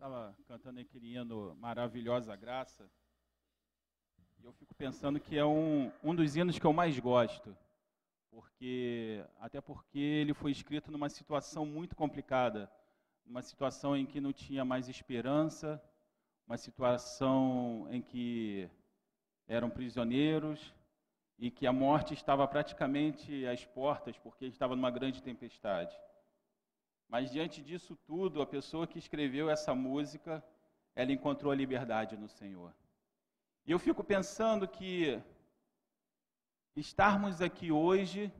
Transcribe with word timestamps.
estava 0.00 0.34
cantando 0.48 0.80
aquele 0.80 1.14
hino 1.14 1.54
Maravilhosa 1.56 2.34
Graça, 2.34 2.90
e 4.38 4.46
eu 4.46 4.52
fico 4.54 4.74
pensando 4.74 5.20
que 5.20 5.36
é 5.36 5.44
um, 5.44 5.92
um 6.02 6.14
dos 6.14 6.36
hinos 6.36 6.58
que 6.58 6.64
eu 6.64 6.72
mais 6.72 6.98
gosto, 6.98 7.54
porque 8.30 9.22
até 9.38 9.60
porque 9.60 9.98
ele 9.98 10.32
foi 10.32 10.52
escrito 10.52 10.90
numa 10.90 11.10
situação 11.10 11.66
muito 11.66 11.94
complicada, 11.94 12.72
uma 13.26 13.42
situação 13.42 13.94
em 13.94 14.06
que 14.06 14.22
não 14.22 14.32
tinha 14.32 14.64
mais 14.64 14.88
esperança, 14.88 15.78
uma 16.46 16.56
situação 16.56 17.86
em 17.90 18.00
que 18.00 18.70
eram 19.46 19.68
prisioneiros. 19.68 20.72
E 21.42 21.50
que 21.50 21.66
a 21.66 21.72
morte 21.72 22.12
estava 22.12 22.46
praticamente 22.46 23.46
às 23.46 23.64
portas, 23.64 24.14
porque 24.18 24.44
estava 24.44 24.76
numa 24.76 24.90
grande 24.90 25.22
tempestade. 25.22 25.98
Mas 27.10 27.28
diante 27.28 27.60
disso 27.60 27.98
tudo, 28.06 28.40
a 28.40 28.46
pessoa 28.46 28.86
que 28.86 28.96
escreveu 28.96 29.50
essa 29.50 29.74
música, 29.74 30.44
ela 30.94 31.10
encontrou 31.10 31.50
a 31.50 31.56
liberdade 31.56 32.16
no 32.16 32.28
Senhor. 32.28 32.72
E 33.66 33.72
eu 33.72 33.80
fico 33.80 34.04
pensando 34.04 34.68
que 34.68 35.20
estarmos 36.76 37.42
aqui 37.42 37.72
hoje 37.72 38.32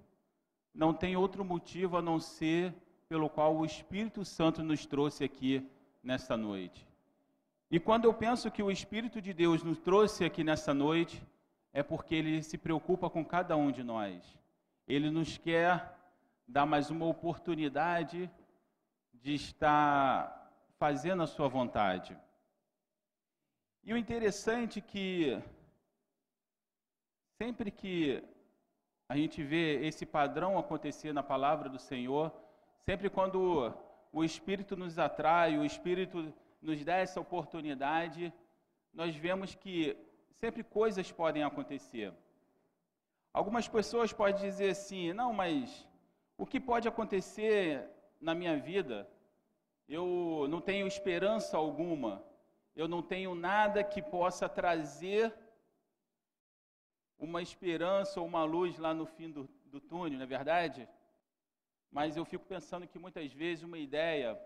não 0.72 0.94
tem 0.94 1.16
outro 1.16 1.44
motivo 1.44 1.96
a 1.96 2.02
não 2.02 2.20
ser 2.20 2.72
pelo 3.08 3.28
qual 3.28 3.56
o 3.56 3.64
Espírito 3.64 4.24
Santo 4.24 4.62
nos 4.62 4.86
trouxe 4.86 5.24
aqui 5.24 5.68
nesta 6.00 6.36
noite. 6.36 6.86
E 7.72 7.80
quando 7.80 8.04
eu 8.04 8.14
penso 8.14 8.52
que 8.52 8.62
o 8.62 8.70
Espírito 8.70 9.20
de 9.20 9.32
Deus 9.32 9.64
nos 9.64 9.80
trouxe 9.80 10.24
aqui 10.24 10.44
nesta 10.44 10.72
noite, 10.72 11.20
é 11.72 11.82
porque 11.82 12.14
ele 12.14 12.40
se 12.40 12.56
preocupa 12.56 13.10
com 13.10 13.24
cada 13.24 13.56
um 13.56 13.72
de 13.72 13.82
nós. 13.82 14.38
Ele 14.86 15.10
nos 15.10 15.36
quer 15.38 15.92
dar 16.46 16.66
mais 16.66 16.88
uma 16.88 17.06
oportunidade 17.06 18.30
de 19.22 19.34
estar 19.34 20.52
fazendo 20.78 21.22
a 21.22 21.26
sua 21.26 21.48
vontade. 21.48 22.16
E 23.82 23.92
o 23.92 23.96
interessante 23.96 24.78
é 24.78 24.82
que 24.82 25.42
sempre 27.38 27.70
que 27.70 28.22
a 29.08 29.16
gente 29.16 29.42
vê 29.42 29.84
esse 29.86 30.06
padrão 30.06 30.58
acontecer 30.58 31.12
na 31.12 31.22
palavra 31.22 31.68
do 31.68 31.78
Senhor, 31.78 32.32
sempre 32.84 33.10
quando 33.10 33.74
o 34.12 34.24
Espírito 34.24 34.76
nos 34.76 34.98
atrai, 34.98 35.58
o 35.58 35.64
Espírito 35.64 36.32
nos 36.62 36.84
dá 36.84 36.96
essa 36.96 37.20
oportunidade, 37.20 38.32
nós 38.92 39.14
vemos 39.16 39.54
que 39.54 39.96
sempre 40.40 40.62
coisas 40.62 41.10
podem 41.10 41.42
acontecer. 41.42 42.12
Algumas 43.32 43.68
pessoas 43.68 44.12
podem 44.12 44.40
dizer 44.40 44.70
assim: 44.70 45.12
não, 45.12 45.32
mas 45.32 45.86
o 46.36 46.46
que 46.46 46.58
pode 46.58 46.88
acontecer 46.88 47.88
na 48.20 48.34
minha 48.34 48.56
vida, 48.56 49.08
eu 49.88 50.46
não 50.48 50.60
tenho 50.60 50.86
esperança 50.86 51.56
alguma, 51.56 52.24
eu 52.76 52.86
não 52.86 53.02
tenho 53.02 53.34
nada 53.34 53.82
que 53.82 54.02
possa 54.02 54.48
trazer 54.48 55.34
uma 57.18 57.42
esperança 57.42 58.20
ou 58.20 58.26
uma 58.26 58.44
luz 58.44 58.78
lá 58.78 58.94
no 58.94 59.06
fim 59.06 59.30
do, 59.30 59.48
do 59.66 59.80
túnel, 59.80 60.18
não 60.18 60.24
é 60.24 60.28
verdade? 60.28 60.88
Mas 61.90 62.16
eu 62.16 62.24
fico 62.24 62.44
pensando 62.44 62.86
que 62.86 62.98
muitas 62.98 63.32
vezes 63.32 63.64
uma 63.64 63.78
ideia, 63.78 64.40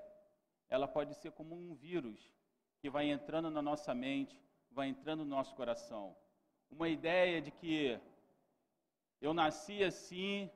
ela 0.68 0.88
pode 0.88 1.14
ser 1.14 1.30
como 1.32 1.54
um 1.54 1.74
vírus 1.74 2.32
que 2.80 2.88
vai 2.88 3.10
entrando 3.10 3.50
na 3.50 3.62
nossa 3.62 3.94
mente, 3.94 4.40
vai 4.70 4.88
entrando 4.88 5.24
no 5.24 5.30
nosso 5.36 5.54
coração. 5.54 6.16
Uma 6.70 6.88
ideia 6.88 7.40
de 7.40 7.50
que 7.50 8.00
eu 9.20 9.32
nasci 9.34 9.84
assim, 9.84 10.50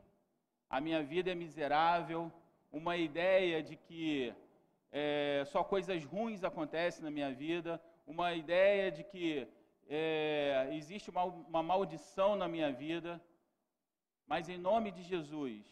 a 0.69 0.81
minha 0.81 1.03
vida 1.03 1.31
é 1.31 1.35
miserável, 1.35 2.33
uma 2.73 2.97
ideia 2.97 3.63
de 3.63 3.77
que 3.77 4.35
é, 4.91 5.45
só 5.47 5.63
coisas 5.65 6.05
ruins 6.05 6.45
acontecem 6.45 7.05
na 7.05 7.11
minha 7.11 7.33
vida, 7.33 7.81
uma 8.07 8.35
ideia 8.35 8.91
de 8.91 9.05
que 9.05 9.47
é, 9.89 10.69
existe 10.73 11.11
uma, 11.11 11.25
uma 11.25 11.63
maldição 11.63 12.37
na 12.37 12.49
minha 12.49 12.73
vida, 12.73 13.21
mas 14.27 14.49
em 14.49 14.59
nome 14.59 14.91
de 14.91 15.03
Jesus, 15.03 15.65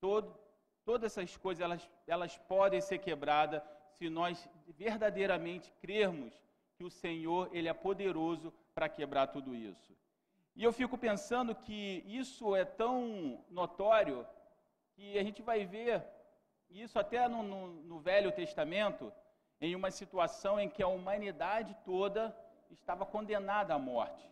todo, 0.00 0.34
todas 0.84 1.12
essas 1.12 1.36
coisas 1.36 1.62
elas, 1.62 1.90
elas 2.06 2.36
podem 2.36 2.80
ser 2.80 2.98
quebradas 2.98 3.62
se 3.98 4.08
nós 4.08 4.48
verdadeiramente 4.68 5.72
crermos 5.80 6.32
que 6.76 6.84
o 6.84 6.90
Senhor 6.90 7.50
ele 7.52 7.68
é 7.68 7.74
poderoso 7.74 8.52
para 8.74 8.88
quebrar 8.88 9.26
tudo 9.26 9.54
isso. 9.54 9.92
E 10.54 10.62
eu 10.62 10.72
fico 10.72 10.96
pensando 10.96 11.54
que 11.54 12.02
isso 12.06 12.54
é 12.54 12.64
tão 12.64 13.44
notório 13.50 14.26
que 14.98 15.16
a 15.16 15.22
gente 15.22 15.40
vai 15.42 15.64
ver 15.64 16.04
isso 16.68 16.98
até 16.98 17.28
no, 17.28 17.40
no, 17.40 17.68
no 17.90 18.00
Velho 18.00 18.32
Testamento, 18.32 19.12
em 19.60 19.76
uma 19.76 19.92
situação 19.92 20.58
em 20.58 20.68
que 20.68 20.82
a 20.82 20.88
humanidade 20.88 21.76
toda 21.84 22.36
estava 22.68 23.06
condenada 23.06 23.72
à 23.74 23.78
morte. 23.78 24.28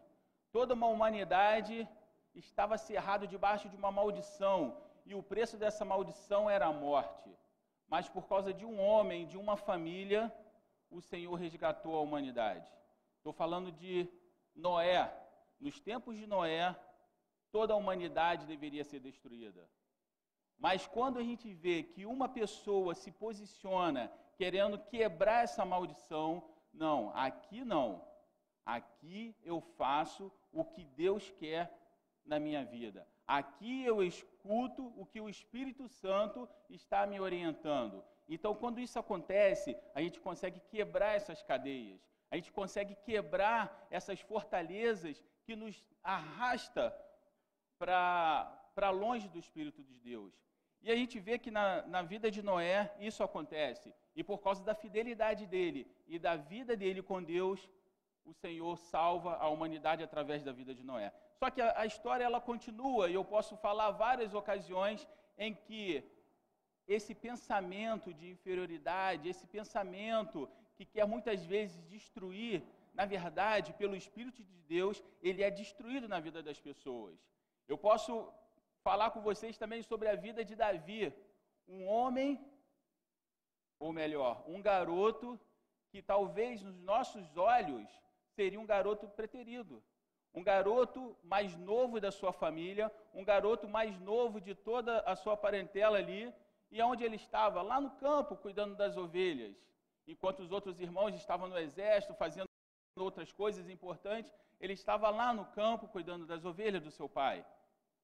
Toda 0.51 0.75
uma 0.75 0.89
humanidade 0.89 1.89
estava 2.35 2.77
cerrada 2.77 3.29
debaixo 3.29 3.69
de 3.69 3.77
uma 3.77 3.93
maldição, 3.93 4.77
e 5.05 5.15
o 5.15 5.23
preço 5.23 5.57
dessa 5.57 5.85
maldição 5.85 6.51
era 6.51 6.67
a 6.67 6.73
morte. 6.73 7.31
Mas 7.87 8.09
por 8.09 8.27
causa 8.27 8.53
de 8.53 8.65
um 8.67 8.81
homem, 8.81 9.25
de 9.25 9.39
uma 9.39 9.57
família, 9.57 10.35
o 10.91 11.01
Senhor 11.01 11.35
resgatou 11.37 11.95
a 11.97 12.01
humanidade. 12.01 12.69
Estou 13.19 13.33
falando 13.33 13.71
de 13.71 14.09
Noé. 14.53 15.17
Nos 15.61 15.79
tempos 15.79 16.17
de 16.17 16.27
Noé, 16.27 16.75
toda 17.53 17.73
a 17.73 17.77
humanidade 17.77 18.47
deveria 18.47 18.83
ser 18.83 18.99
destruída. 18.99 19.65
Mas 20.59 20.87
quando 20.87 21.19
a 21.19 21.23
gente 21.23 21.53
vê 21.53 21.83
que 21.83 22.07
uma 22.07 22.29
pessoa 22.29 22.95
se 22.95 23.11
posiciona 23.11 24.11
querendo 24.37 24.79
quebrar 24.79 25.45
essa 25.45 25.65
maldição, 25.65 26.43
não, 26.73 27.11
aqui 27.15 27.65
não. 27.65 28.05
Aqui 28.65 29.35
eu 29.45 29.61
faço 29.61 30.33
o 30.53 30.65
que 30.65 30.85
Deus 30.85 31.31
quer 31.39 31.73
na 32.25 32.39
minha 32.39 32.65
vida. 32.65 33.07
Aqui 33.27 33.85
eu 33.85 34.03
escuto 34.03 34.93
o 34.97 35.07
que 35.07 35.21
o 35.21 35.29
Espírito 35.29 35.89
Santo 35.89 36.49
está 36.69 37.07
me 37.07 37.21
orientando. 37.21 38.05
Então, 38.29 38.55
quando 38.55 38.81
isso 38.81 38.99
acontece, 38.99 39.77
a 39.95 40.01
gente 40.01 40.21
consegue 40.21 40.61
quebrar 40.69 41.15
essas 41.15 41.43
cadeias. 41.43 42.01
A 42.31 42.37
gente 42.37 42.53
consegue 42.53 42.95
quebrar 42.97 43.87
essas 43.91 44.21
fortalezas 44.21 45.23
que 45.45 45.55
nos 45.55 45.85
arrasta 46.03 46.95
para 47.79 48.66
longe 48.91 49.29
do 49.29 49.39
Espírito 49.39 49.83
de 49.83 49.95
Deus. 49.99 50.33
E 50.83 50.91
a 50.91 50.97
gente 50.97 51.19
vê 51.19 51.39
que 51.39 51.51
na, 51.51 51.83
na 51.87 52.03
vida 52.03 52.31
de 52.31 52.43
Noé 52.43 52.95
isso 53.01 53.23
acontece. 53.23 53.93
E 54.15 54.23
por 54.23 54.39
causa 54.39 54.63
da 54.63 54.75
fidelidade 54.75 55.47
dele 55.47 55.87
e 56.07 56.19
da 56.19 56.37
vida 56.37 56.77
dele 56.77 57.03
com 57.03 57.23
Deus, 57.23 57.69
o 58.25 58.33
Senhor 58.33 58.77
salva 58.77 59.37
a 59.37 59.49
humanidade 59.49 60.03
através 60.03 60.43
da 60.43 60.53
vida 60.53 60.75
de 60.75 60.85
Noé. 60.85 61.13
Só 61.39 61.51
que 61.51 61.61
a, 61.61 61.81
a 61.81 61.87
história 61.87 62.25
ela 62.25 62.41
continua 62.41 63.09
e 63.09 63.15
eu 63.15 63.25
posso 63.25 63.57
falar 63.57 63.91
várias 63.91 64.35
ocasiões 64.35 65.07
em 65.39 65.55
que 65.55 66.05
esse 66.87 67.15
pensamento 67.15 68.13
de 68.15 68.31
inferioridade, 68.31 69.29
esse 69.29 69.47
pensamento 69.47 70.49
que 70.77 70.85
quer 70.85 71.07
muitas 71.07 71.45
vezes 71.45 71.83
destruir, 71.87 72.63
na 72.95 73.05
verdade, 73.05 73.73
pelo 73.73 73.97
Espírito 73.97 74.43
de 74.43 74.57
Deus, 74.63 75.03
ele 75.21 75.43
é 75.43 75.51
destruído 75.51 76.09
na 76.09 76.21
vida 76.21 76.43
das 76.43 76.61
pessoas. 76.61 77.19
Eu 77.69 77.77
posso 77.77 78.33
falar 78.87 79.11
com 79.11 79.21
vocês 79.21 79.59
também 79.59 79.83
sobre 79.83 80.07
a 80.09 80.15
vida 80.15 80.45
de 80.49 80.55
Davi, 80.55 81.13
um 81.67 81.81
homem, 81.95 82.31
ou 83.85 83.93
melhor, 83.93 84.45
um 84.47 84.63
garoto 84.63 85.29
que 85.91 86.01
talvez 86.01 86.63
nos 86.63 86.79
nossos 86.93 87.37
olhos 87.37 87.89
seria 88.37 88.61
um 88.61 88.69
garoto 88.75 89.09
preterido, 89.09 89.83
um 90.33 90.45
garoto 90.51 91.01
mais 91.25 91.57
novo 91.57 92.01
da 92.05 92.13
sua 92.13 92.33
família, 92.43 92.87
um 93.13 93.25
garoto 93.25 93.67
mais 93.69 93.99
novo 93.99 94.41
de 94.41 94.55
toda 94.55 95.01
a 95.01 95.17
sua 95.17 95.37
parentela 95.37 95.99
ali, 95.99 96.33
e 96.71 96.81
onde 96.81 97.03
ele 97.03 97.17
estava? 97.17 97.63
Lá 97.63 97.81
no 97.81 97.91
campo, 98.07 98.37
cuidando 98.37 98.77
das 98.77 98.97
ovelhas, 98.97 99.57
enquanto 100.07 100.45
os 100.45 100.53
outros 100.53 100.79
irmãos 100.79 101.13
estavam 101.17 101.49
no 101.49 101.59
exército, 101.59 102.15
fazendo 102.15 102.49
outras 102.97 103.33
coisas 103.33 103.69
importantes, 103.69 104.33
ele 104.61 104.75
estava 104.75 105.11
lá 105.11 105.35
no 105.35 105.45
campo, 105.61 105.89
cuidando 105.89 106.25
das 106.25 106.45
ovelhas 106.45 106.85
do 106.85 106.93
seu 106.93 107.09
pai. 107.09 107.45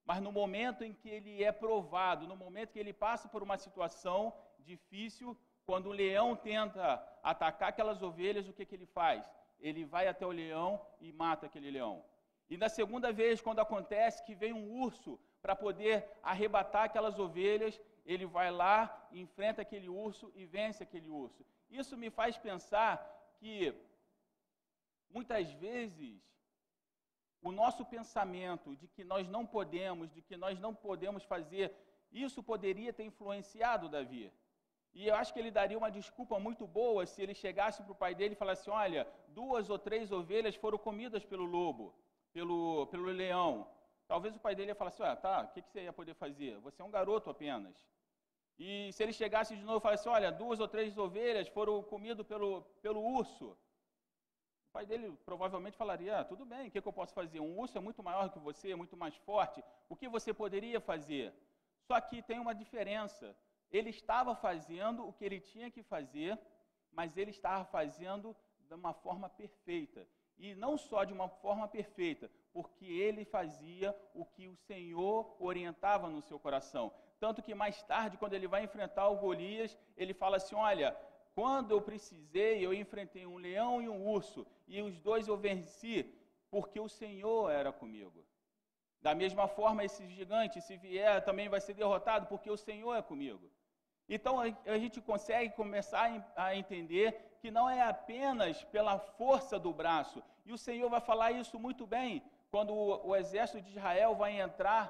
Mas 0.04 0.20
no 0.20 0.32
momento 0.32 0.82
em 0.84 0.92
que 0.92 1.08
ele 1.08 1.42
é 1.42 1.52
provado, 1.52 2.26
no 2.26 2.36
momento 2.36 2.72
que 2.72 2.78
ele 2.78 2.92
passa 2.92 3.28
por 3.28 3.42
uma 3.42 3.56
situação 3.56 4.34
difícil, 4.58 5.36
quando 5.64 5.86
o 5.86 5.92
leão 5.92 6.34
tenta 6.34 7.02
atacar 7.22 7.68
aquelas 7.68 8.02
ovelhas, 8.02 8.48
o 8.48 8.52
que, 8.52 8.66
que 8.66 8.74
ele 8.74 8.86
faz? 8.86 9.30
Ele 9.60 9.84
vai 9.84 10.08
até 10.08 10.26
o 10.26 10.30
leão 10.30 10.84
e 11.00 11.12
mata 11.12 11.46
aquele 11.46 11.70
leão. 11.70 12.04
E 12.50 12.56
na 12.56 12.68
segunda 12.68 13.12
vez, 13.12 13.40
quando 13.40 13.60
acontece 13.60 14.24
que 14.24 14.34
vem 14.34 14.52
um 14.52 14.82
urso 14.82 15.18
para 15.40 15.54
poder 15.54 16.06
arrebatar 16.22 16.84
aquelas 16.84 17.18
ovelhas, 17.18 17.80
ele 18.04 18.26
vai 18.26 18.50
lá, 18.50 19.08
enfrenta 19.12 19.62
aquele 19.62 19.88
urso 19.88 20.32
e 20.34 20.44
vence 20.44 20.82
aquele 20.82 21.08
urso. 21.08 21.46
Isso 21.70 21.96
me 21.96 22.10
faz 22.10 22.36
pensar 22.36 22.94
que 23.38 23.74
muitas 25.08 25.50
vezes 25.52 26.20
o 27.42 27.50
nosso 27.50 27.84
pensamento 27.84 28.76
de 28.76 28.86
que 28.86 29.02
nós 29.02 29.28
não 29.28 29.44
podemos, 29.44 30.10
de 30.12 30.22
que 30.22 30.36
nós 30.36 30.58
não 30.58 30.72
podemos 30.74 31.24
fazer, 31.24 31.74
isso 32.10 32.42
poderia 32.42 32.92
ter 32.92 33.04
influenciado 33.04 33.88
Davi. 33.88 34.32
E 34.94 35.08
eu 35.08 35.14
acho 35.14 35.32
que 35.32 35.40
ele 35.40 35.50
daria 35.50 35.76
uma 35.76 35.90
desculpa 35.90 36.38
muito 36.38 36.66
boa 36.66 37.06
se 37.06 37.22
ele 37.22 37.34
chegasse 37.34 37.82
para 37.82 37.92
o 37.92 38.00
pai 38.02 38.14
dele 38.14 38.34
e 38.34 38.36
falasse: 38.36 38.68
Olha, 38.68 39.06
duas 39.28 39.70
ou 39.70 39.78
três 39.78 40.12
ovelhas 40.12 40.54
foram 40.54 40.78
comidas 40.78 41.24
pelo 41.24 41.44
lobo, 41.44 41.94
pelo, 42.32 42.86
pelo 42.88 43.04
leão. 43.04 43.66
Talvez 44.06 44.36
o 44.36 44.40
pai 44.40 44.54
dele 44.54 44.70
ia 44.70 44.74
falar 44.74 44.90
assim: 44.90 45.02
Ah, 45.02 45.16
tá, 45.16 45.42
o 45.42 45.48
que, 45.48 45.62
que 45.62 45.70
você 45.70 45.84
ia 45.84 45.92
poder 45.92 46.14
fazer? 46.14 46.58
Você 46.60 46.82
é 46.82 46.84
um 46.84 46.90
garoto 46.90 47.30
apenas. 47.30 47.74
E 48.58 48.92
se 48.92 49.02
ele 49.02 49.14
chegasse 49.14 49.56
de 49.56 49.64
novo 49.64 49.78
e 49.78 49.80
falasse: 49.80 50.08
Olha, 50.08 50.30
duas 50.30 50.60
ou 50.60 50.68
três 50.68 50.96
ovelhas 50.98 51.48
foram 51.48 51.82
comidas 51.82 52.26
pelo, 52.26 52.62
pelo 52.82 53.00
urso. 53.00 53.56
O 54.72 54.78
pai 54.80 54.86
dele 54.86 55.14
provavelmente 55.26 55.76
falaria: 55.76 56.20
ah, 56.20 56.24
Tudo 56.24 56.46
bem, 56.46 56.68
o 56.68 56.70
que, 56.70 56.80
que 56.80 56.88
eu 56.88 56.92
posso 56.94 57.12
fazer? 57.12 57.40
Um 57.40 57.58
urso 57.58 57.76
é 57.76 57.80
muito 57.80 58.02
maior 58.02 58.30
que 58.30 58.38
você, 58.38 58.70
é 58.70 58.74
muito 58.74 58.96
mais 58.96 59.14
forte. 59.16 59.62
O 59.86 59.94
que 59.94 60.08
você 60.08 60.32
poderia 60.32 60.80
fazer? 60.80 61.34
Só 61.86 62.00
que 62.00 62.22
tem 62.22 62.38
uma 62.38 62.54
diferença. 62.54 63.36
Ele 63.70 63.90
estava 63.90 64.34
fazendo 64.34 65.06
o 65.06 65.12
que 65.12 65.26
ele 65.26 65.40
tinha 65.40 65.70
que 65.70 65.82
fazer, 65.82 66.38
mas 66.90 67.18
ele 67.18 67.32
estava 67.32 67.66
fazendo 67.66 68.34
de 68.66 68.72
uma 68.72 68.94
forma 68.94 69.28
perfeita. 69.28 70.08
E 70.38 70.54
não 70.54 70.78
só 70.78 71.04
de 71.04 71.12
uma 71.12 71.28
forma 71.28 71.68
perfeita, 71.68 72.30
porque 72.50 72.86
ele 72.86 73.26
fazia 73.26 73.94
o 74.14 74.24
que 74.24 74.48
o 74.48 74.56
Senhor 74.56 75.36
orientava 75.38 76.08
no 76.08 76.22
seu 76.22 76.38
coração. 76.38 76.90
Tanto 77.20 77.42
que 77.42 77.54
mais 77.54 77.82
tarde, 77.82 78.16
quando 78.16 78.32
ele 78.32 78.48
vai 78.48 78.64
enfrentar 78.64 79.06
o 79.10 79.16
Golias, 79.16 79.76
ele 79.98 80.14
fala 80.14 80.38
assim: 80.38 80.54
Olha, 80.54 80.96
quando 81.34 81.70
eu 81.70 81.80
precisei, 81.80 82.64
eu 82.64 82.74
enfrentei 82.74 83.26
um 83.26 83.38
leão 83.38 83.80
e 83.80 83.88
um 83.88 84.06
urso, 84.06 84.46
e 84.68 84.82
os 84.82 84.98
dois 84.98 85.28
eu 85.28 85.36
venci, 85.36 86.12
porque 86.50 86.78
o 86.78 86.88
Senhor 86.88 87.50
era 87.50 87.72
comigo. 87.72 88.24
Da 89.00 89.14
mesma 89.14 89.48
forma, 89.48 89.84
esse 89.84 90.06
gigante, 90.06 90.60
se 90.60 90.76
vier, 90.76 91.24
também 91.24 91.48
vai 91.48 91.60
ser 91.60 91.74
derrotado, 91.74 92.26
porque 92.26 92.50
o 92.50 92.56
Senhor 92.56 92.94
é 92.94 93.02
comigo. 93.02 93.50
Então 94.08 94.40
a 94.40 94.78
gente 94.78 95.00
consegue 95.00 95.54
começar 95.54 96.04
a 96.36 96.54
entender 96.54 97.36
que 97.40 97.50
não 97.50 97.68
é 97.68 97.80
apenas 97.80 98.62
pela 98.64 98.98
força 98.98 99.58
do 99.58 99.72
braço, 99.72 100.22
e 100.44 100.52
o 100.52 100.58
Senhor 100.58 100.88
vai 100.90 101.00
falar 101.00 101.32
isso 101.32 101.58
muito 101.58 101.86
bem 101.86 102.22
quando 102.50 102.74
o, 102.74 103.16
exército 103.16 103.62
de 103.62 103.70
Israel 103.70 104.14
vai 104.14 104.38
entrar 104.38 104.84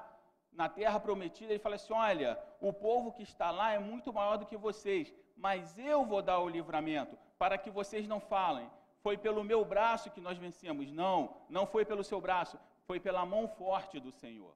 na 0.51 0.67
terra 0.67 0.99
prometida. 0.99 1.53
Ele 1.53 1.59
fala 1.59 1.75
assim: 1.75 1.93
Olha, 1.93 2.37
o 2.59 2.73
povo 2.73 3.13
que 3.13 3.23
está 3.23 3.51
lá 3.51 3.71
é 3.71 3.79
muito 3.79 4.11
maior 4.11 4.37
do 4.37 4.45
que 4.45 4.57
vocês, 4.57 5.13
mas 5.35 5.77
eu 5.77 6.05
vou 6.05 6.21
dar 6.21 6.39
o 6.39 6.49
livramento 6.49 7.17
para 7.37 7.57
que 7.57 7.69
vocês 7.69 8.07
não 8.07 8.19
falem. 8.19 8.69
Foi 9.01 9.17
pelo 9.17 9.43
meu 9.43 9.65
braço 9.65 10.11
que 10.11 10.21
nós 10.21 10.37
vencemos. 10.37 10.91
Não, 10.91 11.35
não 11.49 11.65
foi 11.65 11.83
pelo 11.83 12.03
seu 12.03 12.21
braço, 12.21 12.57
foi 12.85 12.99
pela 12.99 13.25
mão 13.25 13.47
forte 13.47 13.99
do 13.99 14.11
Senhor. 14.11 14.55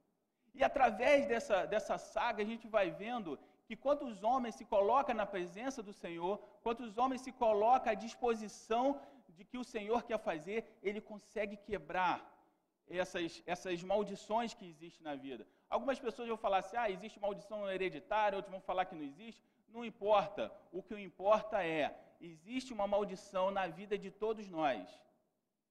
E 0.53 0.63
através 0.63 1.27
dessa, 1.27 1.65
dessa 1.65 1.97
saga, 1.97 2.41
a 2.41 2.45
gente 2.45 2.67
vai 2.67 2.89
vendo 2.89 3.37
que 3.65 3.75
quando 3.75 4.03
os 4.05 4.23
homens 4.23 4.55
se 4.55 4.65
colocam 4.65 5.13
na 5.13 5.25
presença 5.25 5.83
do 5.83 5.91
Senhor, 5.91 6.39
quando 6.63 6.81
os 6.81 6.97
homens 6.97 7.21
se 7.21 7.31
colocam 7.31 7.91
à 7.91 7.95
disposição 7.95 8.99
de 9.29 9.43
que 9.43 9.57
o 9.57 9.63
Senhor 9.63 10.03
quer 10.03 10.17
fazer, 10.17 10.79
ele 10.81 11.01
consegue 11.01 11.57
quebrar 11.57 12.17
essas, 12.89 13.43
essas 13.45 13.83
maldições 13.83 14.53
que 14.53 14.65
existem 14.65 15.03
na 15.03 15.15
vida. 15.15 15.45
Algumas 15.69 15.99
pessoas 15.99 16.27
vão 16.29 16.37
falar 16.37 16.59
assim, 16.59 16.77
ah, 16.77 16.89
existe 16.89 17.19
maldição 17.19 17.69
hereditária, 17.69 18.37
outros 18.37 18.51
vão 18.51 18.61
falar 18.61 18.85
que 18.85 18.95
não 18.95 19.03
existe. 19.03 19.43
Não 19.77 19.85
importa. 19.85 20.51
O 20.71 20.81
que 20.81 20.95
importa 20.99 21.63
é, 21.63 21.95
existe 22.19 22.73
uma 22.73 22.87
maldição 22.87 23.51
na 23.51 23.67
vida 23.67 23.95
de 23.95 24.09
todos 24.09 24.49
nós. 24.49 24.89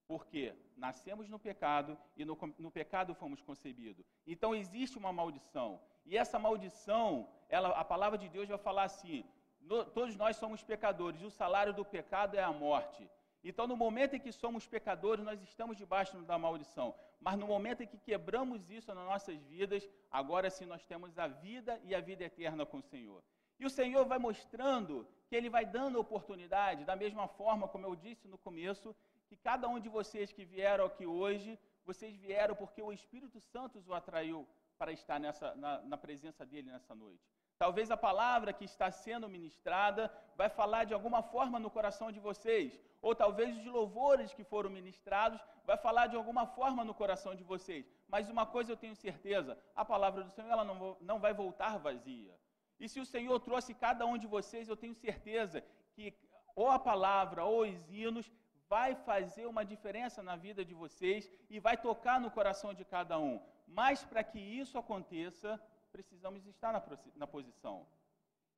Porque 0.07 0.55
nascemos 0.77 1.29
no 1.29 1.41
pecado 1.41 1.99
e 2.17 2.25
no, 2.25 2.39
no 2.57 2.71
pecado 2.71 3.17
fomos 3.17 3.43
concebidos. 3.43 4.07
Então 4.25 4.55
existe 4.55 4.97
uma 4.97 5.13
maldição. 5.13 5.81
E 6.05 6.17
essa 6.17 6.39
maldição, 6.39 7.29
ela, 7.49 7.71
a 7.71 7.85
palavra 7.85 8.17
de 8.17 8.29
Deus 8.29 8.49
vai 8.49 8.59
falar 8.59 8.85
assim: 8.85 9.25
no, 9.61 9.85
todos 9.85 10.15
nós 10.15 10.37
somos 10.37 10.63
pecadores, 10.63 11.21
e 11.21 11.25
o 11.25 11.31
salário 11.43 11.75
do 11.75 11.85
pecado 11.85 12.37
é 12.37 12.45
a 12.45 12.53
morte. 12.53 13.11
Então, 13.43 13.67
no 13.67 13.77
momento 13.77 14.15
em 14.15 14.21
que 14.21 14.31
somos 14.31 14.67
pecadores, 14.67 15.25
nós 15.25 15.43
estamos 15.43 15.77
debaixo 15.77 16.17
da 16.23 16.39
maldição. 16.39 16.95
Mas 17.21 17.37
no 17.37 17.47
momento 17.47 17.83
em 17.83 17.87
que 17.89 17.99
quebramos 17.99 18.71
isso 18.71 18.95
nas 18.95 19.05
nossas 19.05 19.41
vidas, 19.45 19.89
agora 20.11 20.49
sim 20.49 20.65
nós 20.65 20.85
temos 20.85 21.19
a 21.19 21.27
vida 21.27 21.81
e 21.83 21.93
a 21.95 22.01
vida 22.01 22.25
eterna 22.25 22.65
com 22.65 22.79
o 22.79 22.83
Senhor. 22.83 23.23
E 23.59 23.65
o 23.65 23.71
Senhor 23.71 24.05
vai 24.05 24.19
mostrando 24.19 25.07
que 25.29 25.37
Ele 25.37 25.51
vai 25.51 25.65
dando 25.65 25.99
oportunidade, 25.99 26.85
da 26.85 26.97
mesma 26.97 27.27
forma 27.27 27.67
como 27.69 27.87
eu 27.87 27.97
disse 27.97 28.29
no 28.29 28.39
começo, 28.39 28.95
que 29.29 29.37
cada 29.37 29.69
um 29.69 29.79
de 29.81 29.89
vocês 29.89 30.33
que 30.33 30.45
vieram 30.45 30.85
aqui 30.85 31.07
hoje, 31.07 31.59
vocês 31.85 32.15
vieram 32.17 32.55
porque 32.55 32.83
o 32.83 32.93
Espírito 32.93 33.41
Santo 33.41 33.79
os 33.79 33.91
atraiu 33.91 34.47
para 34.79 34.93
estar 34.93 35.19
nessa, 35.19 35.55
na, 35.55 35.81
na 35.83 35.97
presença 35.97 36.45
dele 36.45 36.71
nessa 36.71 36.95
noite. 36.95 37.25
Talvez 37.59 37.91
a 37.91 37.97
palavra 37.97 38.53
que 38.53 38.65
está 38.65 38.91
sendo 38.91 39.29
ministrada 39.29 40.13
vai 40.37 40.49
falar 40.49 40.85
de 40.85 40.93
alguma 40.93 41.23
forma 41.23 41.59
no 41.59 41.71
coração 41.71 42.13
de 42.13 42.21
vocês, 42.21 42.79
ou 43.01 43.15
talvez 43.15 43.57
os 43.57 43.65
louvores 43.65 44.35
que 44.35 44.45
foram 44.45 44.69
ministrados 44.69 45.41
vai 45.65 45.79
falar 45.79 46.07
de 46.09 46.17
alguma 46.17 46.47
forma 46.47 46.85
no 46.85 46.95
coração 46.95 47.35
de 47.35 47.43
vocês. 47.43 47.91
Mas 48.09 48.29
uma 48.29 48.45
coisa 48.45 48.73
eu 48.73 48.77
tenho 48.77 48.95
certeza, 48.95 49.59
a 49.75 49.85
palavra 49.85 50.23
do 50.23 50.31
Senhor 50.31 50.51
ela 50.51 50.65
não, 50.65 50.97
não 51.01 51.19
vai 51.19 51.33
voltar 51.33 51.79
vazia. 51.79 52.35
E 52.79 52.89
se 52.89 53.01
o 53.01 53.07
Senhor 53.07 53.39
trouxe 53.41 53.73
cada 53.75 54.05
um 54.07 54.19
de 54.19 54.27
vocês, 54.27 54.69
eu 54.69 54.77
tenho 54.77 54.95
certeza 54.95 55.65
que 55.95 56.15
ou 56.55 56.71
a 56.71 56.79
palavra 56.79 57.45
ou 57.45 57.63
os 57.63 57.91
hinos 57.91 58.31
vai 58.69 58.95
fazer 58.95 59.47
uma 59.47 59.65
diferença 59.65 60.23
na 60.23 60.37
vida 60.37 60.65
de 60.65 60.75
vocês 60.75 61.31
e 61.49 61.61
vai 61.61 61.77
tocar 61.77 62.21
no 62.21 62.31
coração 62.31 62.73
de 62.75 62.85
cada 62.85 63.19
um. 63.19 63.41
Mas 63.67 64.05
para 64.05 64.25
que 64.25 64.39
isso 64.39 64.79
aconteça, 64.79 65.61
precisamos 65.93 66.47
estar 66.47 66.73
na, 66.73 66.83
na, 67.15 67.27
posição. 67.27 67.87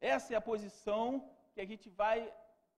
Essa 0.00 0.34
é 0.34 0.36
a 0.36 0.40
posição 0.40 1.28
que 1.54 1.60
a 1.60 1.66
gente 1.66 1.88
vai 1.90 2.32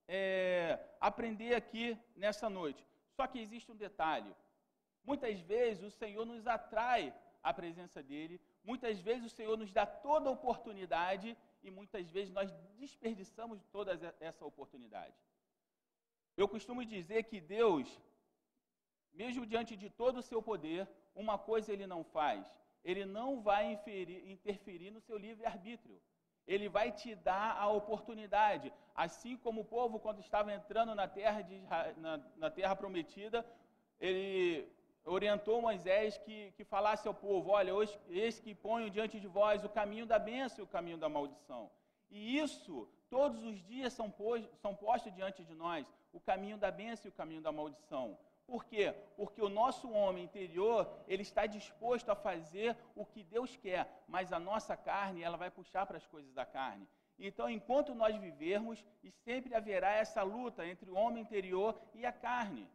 é, 0.07 0.79
aprender 0.99 1.55
aqui 1.55 1.97
nessa 2.15 2.49
noite. 2.49 2.85
Só 3.15 3.27
que 3.27 3.39
existe 3.39 3.71
um 3.71 3.75
detalhe. 3.75 4.33
Muitas 5.03 5.39
vezes 5.41 5.83
o 5.83 5.91
Senhor 5.91 6.25
nos 6.25 6.45
atrai 6.47 7.13
à 7.41 7.53
presença 7.53 8.03
dele, 8.03 8.41
muitas 8.63 8.99
vezes 8.99 9.25
o 9.25 9.35
Senhor 9.35 9.57
nos 9.57 9.71
dá 9.71 9.85
toda 9.85 10.29
a 10.29 10.31
oportunidade 10.31 11.37
e 11.63 11.71
muitas 11.71 12.09
vezes 12.09 12.33
nós 12.33 12.51
desperdiçamos 12.77 13.63
toda 13.71 14.15
essa 14.19 14.45
oportunidade. 14.45 15.15
Eu 16.35 16.47
costumo 16.47 16.83
dizer 16.85 17.23
que 17.23 17.39
Deus, 17.39 17.87
mesmo 19.13 19.45
diante 19.45 19.75
de 19.75 19.89
todo 19.89 20.17
o 20.17 20.23
seu 20.23 20.41
poder, 20.41 20.87
uma 21.13 21.37
coisa 21.37 21.71
ele 21.71 21.85
não 21.85 22.03
faz: 22.03 22.45
ele 22.83 23.05
não 23.05 23.41
vai 23.41 23.79
interferir 24.25 24.91
no 24.91 25.01
seu 25.01 25.17
livre-arbítrio. 25.17 26.01
Ele 26.47 26.67
vai 26.67 26.91
te 26.91 27.13
dar 27.15 27.55
a 27.57 27.67
oportunidade. 27.69 28.73
Assim 28.95 29.37
como 29.37 29.61
o 29.61 29.65
povo, 29.65 29.99
quando 29.99 30.19
estava 30.19 30.51
entrando 30.51 30.95
na 30.95 31.07
terra, 31.07 31.41
de, 31.41 31.59
na, 31.97 32.19
na 32.35 32.49
terra 32.49 32.75
prometida, 32.75 33.45
ele 33.99 34.67
orientou 35.05 35.61
Moisés 35.61 36.17
que, 36.17 36.51
que 36.51 36.63
falasse 36.63 37.07
ao 37.07 37.13
povo: 37.13 37.51
Olha, 37.51 37.71
eis 38.09 38.39
que 38.39 38.53
ponho 38.53 38.89
diante 38.89 39.19
de 39.19 39.27
vós 39.27 39.63
o 39.63 39.69
caminho 39.69 40.05
da 40.05 40.19
bênção 40.19 40.59
e 40.59 40.63
o 40.63 40.67
caminho 40.67 40.97
da 40.97 41.09
maldição. 41.09 41.69
E 42.09 42.37
isso, 42.37 42.87
todos 43.09 43.43
os 43.43 43.61
dias, 43.63 43.93
são, 43.93 44.13
são 44.61 44.75
postos 44.75 45.13
diante 45.13 45.43
de 45.43 45.53
nós: 45.53 45.85
o 46.11 46.19
caminho 46.19 46.57
da 46.57 46.71
bênção 46.71 47.07
e 47.07 47.09
o 47.09 47.13
caminho 47.13 47.41
da 47.41 47.51
maldição. 47.51 48.17
Por 48.45 48.65
quê? 48.65 48.93
Porque 49.15 49.41
o 49.41 49.47
nosso 49.47 49.89
homem 49.89 50.25
interior, 50.25 50.91
ele 51.07 51.21
está 51.21 51.45
disposto 51.45 52.09
a 52.09 52.15
fazer 52.15 52.75
o 52.95 53.05
que 53.05 53.23
Deus 53.23 53.55
quer, 53.55 54.03
mas 54.07 54.33
a 54.33 54.39
nossa 54.39 54.75
carne, 54.75 55.23
ela 55.23 55.37
vai 55.37 55.49
puxar 55.49 55.85
para 55.85 55.95
as 55.97 56.05
coisas 56.05 56.33
da 56.33 56.45
carne. 56.45 56.85
Então, 57.17 57.49
enquanto 57.49 57.95
nós 57.95 58.15
vivermos, 58.17 58.83
sempre 59.23 59.55
haverá 59.55 59.91
essa 59.93 60.21
luta 60.23 60.65
entre 60.65 60.89
o 60.89 60.95
homem 60.95 61.21
interior 61.21 61.79
e 61.93 62.05
a 62.05 62.11
carne. 62.11 62.67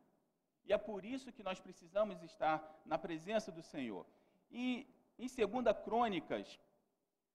E 0.66 0.72
é 0.72 0.78
por 0.78 1.04
isso 1.04 1.32
que 1.32 1.42
nós 1.42 1.60
precisamos 1.60 2.22
estar 2.22 2.82
na 2.84 2.98
presença 2.98 3.52
do 3.52 3.62
Senhor. 3.62 4.04
E 4.50 4.86
em 5.18 5.26
2 5.26 5.76
Crônicas, 5.84 6.58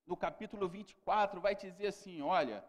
no 0.05 0.17
capítulo 0.17 0.67
24, 0.67 1.39
vai 1.39 1.55
dizer 1.55 1.87
assim: 1.87 2.21
olha, 2.21 2.63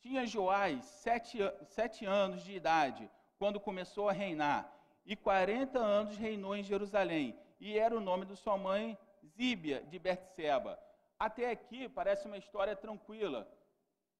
tinha 0.00 0.26
Joás 0.26 0.84
sete, 0.84 1.38
sete 1.66 2.06
anos 2.06 2.42
de 2.42 2.52
idade 2.54 3.10
quando 3.38 3.60
começou 3.60 4.08
a 4.08 4.12
reinar 4.12 4.74
e 5.04 5.16
40 5.16 5.78
anos 5.78 6.16
reinou 6.18 6.54
em 6.54 6.62
Jerusalém, 6.62 7.34
e 7.58 7.78
era 7.78 7.96
o 7.96 8.00
nome 8.00 8.26
de 8.26 8.36
sua 8.36 8.58
mãe 8.58 8.96
Zíbia 9.24 9.82
de 9.82 9.98
Betseba. 9.98 10.78
Até 11.18 11.50
aqui 11.50 11.88
parece 11.88 12.26
uma 12.26 12.36
história 12.36 12.76
tranquila. 12.76 13.48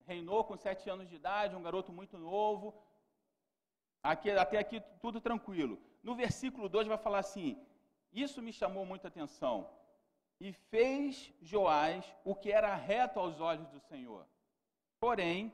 Reinou 0.07 0.43
com 0.45 0.57
sete 0.57 0.89
anos 0.89 1.09
de 1.09 1.17
idade, 1.17 1.55
um 1.55 1.63
garoto 1.63 1.93
muito 1.93 2.17
novo. 2.17 2.75
Aqui, 4.09 4.31
até 4.31 4.57
aqui 4.57 4.83
tudo 5.03 5.21
tranquilo. 5.21 5.79
No 6.03 6.15
versículo 6.15 6.67
2 6.67 6.87
vai 6.87 6.97
falar 6.97 7.19
assim: 7.19 7.63
Isso 8.11 8.41
me 8.41 8.55
chamou 8.55 8.87
muita 8.87 9.09
atenção. 9.09 9.69
E 10.41 10.51
fez 10.71 11.31
Joás 11.43 12.03
o 12.25 12.35
que 12.35 12.51
era 12.51 12.75
reto 12.75 13.21
aos 13.21 13.39
olhos 13.39 13.69
do 13.69 13.79
Senhor. 13.81 14.25
Porém, 14.99 15.53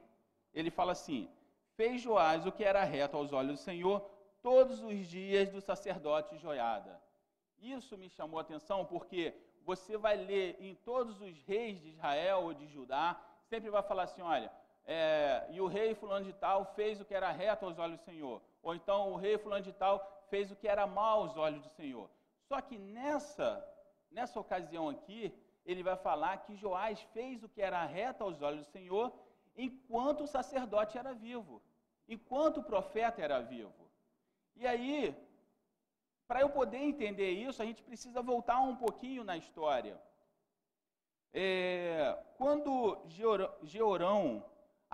ele 0.53 0.71
fala 0.71 0.93
assim: 0.93 1.29
Fez 1.75 2.01
Joás 2.01 2.47
o 2.47 2.53
que 2.53 2.63
era 2.63 2.85
reto 2.85 3.17
aos 3.17 3.33
olhos 3.33 3.59
do 3.59 3.65
Senhor, 3.65 4.09
todos 4.41 4.85
os 4.85 4.99
dias 5.09 5.51
do 5.51 5.61
sacerdote 5.61 6.39
Joiada. 6.39 7.03
Isso 7.59 7.99
me 7.99 8.09
chamou 8.09 8.39
a 8.39 8.43
atenção 8.43 8.85
porque 8.85 9.35
você 9.65 9.97
vai 9.97 10.17
ler 10.17 10.57
em 10.61 10.77
todos 10.77 11.21
os 11.21 11.37
reis 11.43 11.81
de 11.81 11.89
Israel 11.89 12.43
ou 12.43 12.55
de 12.55 12.69
Judá, 12.69 13.21
sempre 13.49 13.69
vai 13.69 13.83
falar 13.83 14.05
assim: 14.05 14.23
olha, 14.23 14.53
é, 14.87 15.47
e 15.51 15.61
o 15.61 15.67
rei 15.67 15.95
fulano 15.95 16.27
de 16.27 16.33
tal 16.33 16.65
fez 16.75 17.01
o 17.01 17.05
que 17.05 17.15
era 17.15 17.31
reto 17.31 17.65
aos 17.65 17.79
olhos 17.79 17.99
do 17.99 18.05
Senhor. 18.05 18.43
Ou 18.63 18.75
então 18.75 19.13
o 19.13 19.17
rei 19.17 19.39
fulano 19.39 19.63
de 19.63 19.73
tal 19.73 20.25
fez 20.29 20.51
o 20.51 20.57
que 20.57 20.69
era 20.69 20.87
mal 20.87 21.23
aos 21.23 21.37
olhos 21.37 21.63
do 21.63 21.71
Senhor. 21.71 22.11
Só 22.49 22.61
que 22.61 22.79
nessa, 22.79 23.67
nessa 24.11 24.39
ocasião 24.39 24.89
aqui, 24.89 25.33
ele 25.65 25.83
vai 25.83 25.97
falar 25.97 26.39
que 26.39 26.57
Joás 26.57 27.01
fez 27.15 27.43
o 27.43 27.49
que 27.49 27.63
era 27.63 27.85
reto 27.85 28.23
aos 28.23 28.43
olhos 28.43 28.67
do 28.67 28.73
Senhor 28.73 29.13
enquanto 29.57 30.25
o 30.25 30.27
sacerdote 30.27 30.99
era 30.99 31.15
vivo, 31.15 31.63
enquanto 32.09 32.59
o 32.59 32.65
profeta 32.65 33.23
era 33.23 33.41
vivo. 33.41 33.91
E 34.57 34.67
aí, 34.67 35.17
para 36.29 36.41
eu 36.41 36.51
poder 36.51 36.79
entender 36.79 37.31
isso, 37.31 37.63
a 37.63 37.65
gente 37.65 37.83
precisa 37.83 38.21
voltar 38.21 38.61
um 38.61 38.77
pouquinho 38.77 39.25
na 39.25 39.37
história. 39.37 39.99
É, 41.33 42.17
quando 42.37 43.03
Georão 43.63 44.45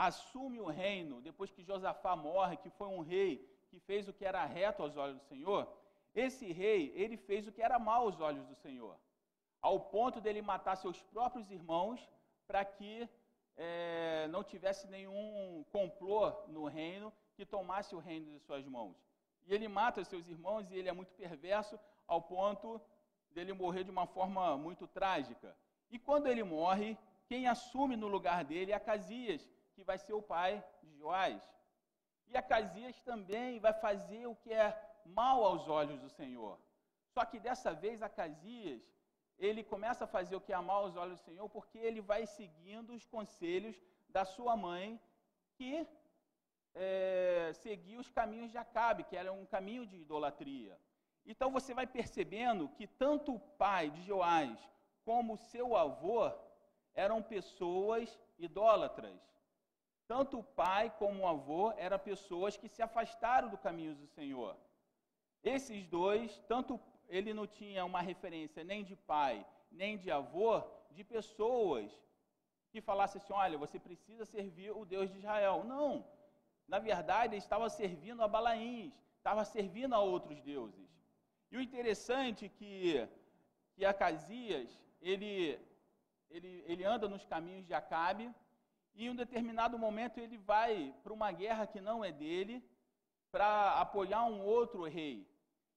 assume 0.07 0.59
o 0.61 0.67
reino, 0.67 1.21
depois 1.21 1.51
que 1.51 1.63
Josafá 1.63 2.17
morre, 2.17 2.57
que 2.57 2.71
foi 2.71 2.89
um 2.89 3.01
rei 3.01 3.33
que 3.69 3.79
fez 3.79 4.09
o 4.09 4.13
que 4.13 4.25
era 4.25 4.45
reto 4.45 4.83
aos 4.83 4.97
olhos 4.97 5.19
do 5.19 5.25
Senhor, 5.25 5.69
esse 6.15 6.51
rei, 6.53 6.93
ele 6.97 7.17
fez 7.17 7.47
o 7.47 7.53
que 7.53 7.63
era 7.63 7.79
mal 7.79 8.03
aos 8.03 8.19
olhos 8.21 8.47
do 8.47 8.55
Senhor, 8.55 8.97
ao 9.61 9.79
ponto 9.79 10.21
dele 10.21 10.41
matar 10.41 10.77
seus 10.77 11.01
próprios 11.03 11.51
irmãos 11.51 12.01
para 12.47 12.65
que 12.65 13.09
é, 13.57 14.27
não 14.29 14.43
tivesse 14.43 14.89
nenhum 14.89 15.65
complô 15.71 16.33
no 16.49 16.65
reino 16.65 17.13
que 17.37 17.45
tomasse 17.45 17.95
o 17.95 17.99
reino 17.99 18.27
de 18.33 18.39
suas 18.41 18.67
mãos. 18.67 18.97
E 19.47 19.55
ele 19.55 19.69
mata 19.69 20.01
os 20.01 20.09
seus 20.09 20.27
irmãos 20.27 20.71
e 20.71 20.77
ele 20.79 20.89
é 20.89 20.93
muito 20.93 21.13
perverso 21.13 21.79
ao 22.07 22.23
ponto 22.23 22.81
dele 23.33 23.53
morrer 23.53 23.85
de 23.85 23.91
uma 23.91 24.07
forma 24.07 24.57
muito 24.57 24.87
trágica. 24.87 25.55
E 25.91 25.99
quando 25.99 26.27
ele 26.27 26.43
morre, 26.43 26.97
quem 27.27 27.47
assume 27.47 27.97
no 27.97 28.09
lugar 28.09 28.45
dele 28.45 28.73
é 28.73 28.75
Acasias, 28.75 29.49
que 29.81 29.91
vai 29.91 29.99
ser 29.99 30.13
o 30.13 30.23
pai 30.35 30.63
de 30.83 30.91
Joás. 30.99 31.43
E 32.29 32.37
Acasias 32.37 33.01
também 33.11 33.59
vai 33.59 33.73
fazer 33.73 34.27
o 34.27 34.37
que 34.43 34.53
é 34.53 34.69
mal 35.21 35.43
aos 35.43 35.69
olhos 35.69 35.99
do 36.05 36.11
Senhor. 36.11 36.59
Só 37.15 37.25
que 37.25 37.41
dessa 37.41 37.73
vez 37.73 38.03
Acasias, 38.03 38.83
ele 39.39 39.65
começa 39.65 40.05
a 40.05 40.13
fazer 40.17 40.37
o 40.37 40.41
que 40.47 40.53
é 40.53 40.61
mal 40.61 40.85
aos 40.85 40.97
olhos 40.97 41.19
do 41.19 41.25
Senhor, 41.25 41.49
porque 41.49 41.79
ele 41.79 42.03
vai 42.03 42.27
seguindo 42.27 42.93
os 42.93 43.07
conselhos 43.07 43.75
da 44.11 44.25
sua 44.25 44.55
mãe, 44.55 45.01
que 45.57 45.89
é, 46.75 47.53
seguia 47.55 47.99
os 47.99 48.11
caminhos 48.11 48.51
de 48.51 48.59
Acabe, 48.59 49.05
que 49.05 49.17
era 49.17 49.33
um 49.33 49.47
caminho 49.47 49.87
de 49.87 49.97
idolatria. 49.97 50.79
Então 51.25 51.51
você 51.51 51.73
vai 51.73 51.87
percebendo 51.87 52.69
que 52.77 52.87
tanto 52.87 53.35
o 53.35 53.41
pai 53.65 53.89
de 53.91 54.03
Joás 54.03 54.59
como 55.07 55.39
seu 55.39 55.75
avô 55.75 56.31
eram 56.95 57.23
pessoas 57.23 58.07
idólatras. 58.39 59.19
Tanto 60.13 60.41
o 60.41 60.49
pai 60.63 60.93
como 60.99 61.23
o 61.23 61.29
avô 61.35 61.73
eram 61.87 61.97
pessoas 61.97 62.57
que 62.57 62.69
se 62.69 62.83
afastaram 62.83 63.49
do 63.49 63.57
caminho 63.67 63.95
do 63.95 64.09
Senhor. 64.09 64.57
Esses 65.41 65.87
dois, 65.87 66.37
tanto 66.49 66.81
ele 67.09 67.33
não 67.33 67.47
tinha 67.47 67.85
uma 67.85 68.01
referência 68.01 68.65
nem 68.65 68.83
de 68.83 68.97
pai, 68.97 69.47
nem 69.71 69.97
de 69.97 70.11
avô, 70.11 70.65
de 70.91 71.05
pessoas 71.05 71.89
que 72.73 72.81
falassem 72.81 73.21
assim: 73.21 73.33
olha, 73.33 73.57
você 73.57 73.79
precisa 73.79 74.25
servir 74.25 74.73
o 74.73 74.85
Deus 74.85 75.09
de 75.13 75.19
Israel. 75.19 75.63
Não. 75.63 76.05
Na 76.67 76.81
verdade, 76.81 77.35
ele 77.35 77.45
estava 77.47 77.69
servindo 77.71 78.21
a 78.21 78.27
Balaíns, 78.27 78.93
estava 79.17 79.45
servindo 79.45 79.95
a 79.95 80.01
outros 80.01 80.41
deuses. 80.41 80.91
E 81.53 81.57
o 81.57 81.61
interessante 81.61 82.47
é 82.47 82.49
que, 82.49 83.09
que 83.77 83.85
Acasias, 83.85 84.71
ele, 85.01 85.57
ele, 86.29 86.65
ele 86.67 86.85
anda 86.85 87.09
nos 87.09 87.25
caminhos 87.25 87.65
de 87.65 87.75
Acabe, 87.75 88.29
e 88.95 89.07
em 89.07 89.11
um 89.11 89.15
determinado 89.15 89.79
momento 89.79 90.19
ele 90.19 90.37
vai 90.37 90.95
para 91.03 91.13
uma 91.13 91.31
guerra 91.33 91.67
que 91.67 91.81
não 91.81 92.05
é 92.05 92.13
dele, 92.13 92.65
para 93.31 93.81
apoiar 93.81 94.25
um 94.25 94.43
outro 94.43 94.85
rei. 94.85 95.27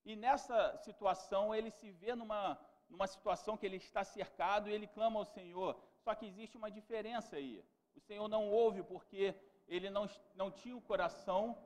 E 0.03 0.15
nessa 0.15 0.77
situação 0.77 1.53
ele 1.53 1.71
se 1.71 1.91
vê 1.91 2.15
numa, 2.15 2.59
numa 2.89 3.07
situação 3.07 3.55
que 3.55 3.65
ele 3.65 3.77
está 3.77 4.03
cercado 4.03 4.69
e 4.69 4.73
ele 4.73 4.87
clama 4.87 5.19
ao 5.19 5.25
Senhor. 5.25 5.79
Só 6.03 6.13
que 6.15 6.25
existe 6.25 6.57
uma 6.57 6.69
diferença 6.69 7.35
aí. 7.37 7.63
O 7.95 7.99
Senhor 8.01 8.27
não 8.27 8.49
ouve 8.49 8.83
porque 8.83 9.35
ele 9.67 9.89
não, 9.89 10.09
não 10.35 10.51
tinha 10.51 10.75
o 10.75 10.81
coração 10.81 11.57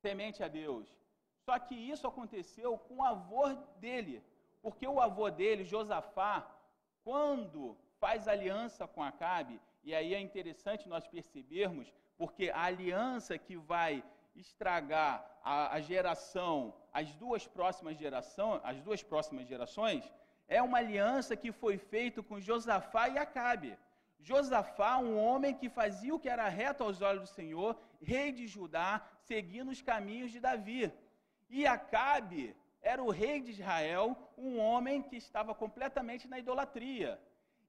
temente 0.00 0.42
a 0.42 0.48
Deus. 0.48 0.88
Só 1.44 1.58
que 1.58 1.74
isso 1.74 2.06
aconteceu 2.06 2.78
com 2.78 2.96
o 2.96 3.04
avô 3.04 3.48
dele. 3.76 4.24
Porque 4.62 4.86
o 4.86 5.00
avô 5.00 5.28
dele, 5.28 5.64
Josafá, 5.64 6.48
quando 7.02 7.76
faz 7.98 8.28
aliança 8.28 8.86
com 8.86 9.02
Acabe, 9.02 9.60
e 9.84 9.94
aí 9.94 10.14
é 10.14 10.20
interessante 10.20 10.88
nós 10.88 11.06
percebermos, 11.06 11.92
porque 12.16 12.50
a 12.50 12.62
aliança 12.62 13.36
que 13.36 13.56
vai 13.56 14.02
estragar 14.34 15.24
a, 15.42 15.74
a 15.74 15.80
geração, 15.80 16.74
as 16.92 17.14
duas 17.14 17.46
próximas 17.46 17.96
gerações, 17.98 18.60
as 18.64 18.80
duas 18.80 19.02
próximas 19.02 19.46
gerações, 19.46 20.10
é 20.48 20.62
uma 20.62 20.78
aliança 20.78 21.36
que 21.36 21.50
foi 21.50 21.78
feita 21.78 22.22
com 22.22 22.40
Josafá 22.40 23.08
e 23.08 23.18
Acabe. 23.18 23.76
Josafá, 24.20 24.98
um 24.98 25.18
homem 25.18 25.54
que 25.54 25.68
fazia 25.68 26.14
o 26.14 26.18
que 26.18 26.28
era 26.28 26.48
reto 26.48 26.84
aos 26.84 27.02
olhos 27.02 27.22
do 27.22 27.34
Senhor, 27.34 27.76
rei 28.00 28.30
de 28.30 28.46
Judá, 28.46 29.04
seguindo 29.20 29.70
os 29.70 29.82
caminhos 29.82 30.30
de 30.30 30.38
Davi. 30.38 30.92
E 31.50 31.66
Acabe 31.66 32.54
era 32.80 33.02
o 33.02 33.10
rei 33.10 33.40
de 33.40 33.50
Israel, 33.50 34.16
um 34.36 34.58
homem 34.58 35.02
que 35.02 35.16
estava 35.16 35.54
completamente 35.54 36.28
na 36.28 36.38
idolatria. 36.38 37.20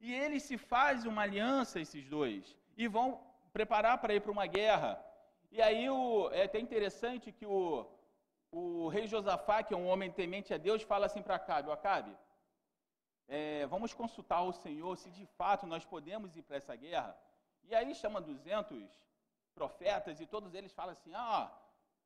E 0.08 0.14
eles 0.14 0.44
se 0.44 0.58
fazem 0.58 1.10
uma 1.10 1.22
aliança, 1.22 1.80
esses 1.80 2.06
dois, 2.16 2.58
e 2.76 2.90
vão 2.96 3.08
preparar 3.58 3.98
para 4.00 4.14
ir 4.14 4.20
para 4.20 4.36
uma 4.38 4.46
guerra. 4.46 4.92
E 5.50 5.62
aí 5.62 5.90
o, 5.90 6.30
é 6.32 6.44
até 6.44 6.60
interessante 6.60 7.32
que 7.32 7.46
o, 7.46 7.88
o 8.52 8.90
rei 8.90 9.06
Josafá, 9.08 9.64
que 9.64 9.74
é 9.74 9.78
um 9.78 9.88
homem 9.88 10.12
temente 10.12 10.54
a 10.54 10.58
Deus, 10.58 10.82
fala 10.82 11.06
assim 11.06 11.22
para 11.22 11.36
Acabe, 11.36 11.72
Acabe, 11.72 12.14
é, 13.30 13.66
vamos 13.68 13.94
consultar 13.94 14.42
o 14.42 14.52
Senhor 14.52 14.94
se 14.98 15.10
de 15.10 15.26
fato 15.38 15.66
nós 15.66 15.86
podemos 15.86 16.36
ir 16.36 16.42
para 16.42 16.58
essa 16.58 16.76
guerra. 16.76 17.18
E 17.64 17.74
aí 17.74 17.96
chama 17.96 18.20
200 18.20 18.92
profetas 19.56 20.20
e 20.20 20.26
todos 20.26 20.54
eles 20.54 20.74
falam 20.74 20.92
assim, 20.92 21.14
ah, 21.16 21.50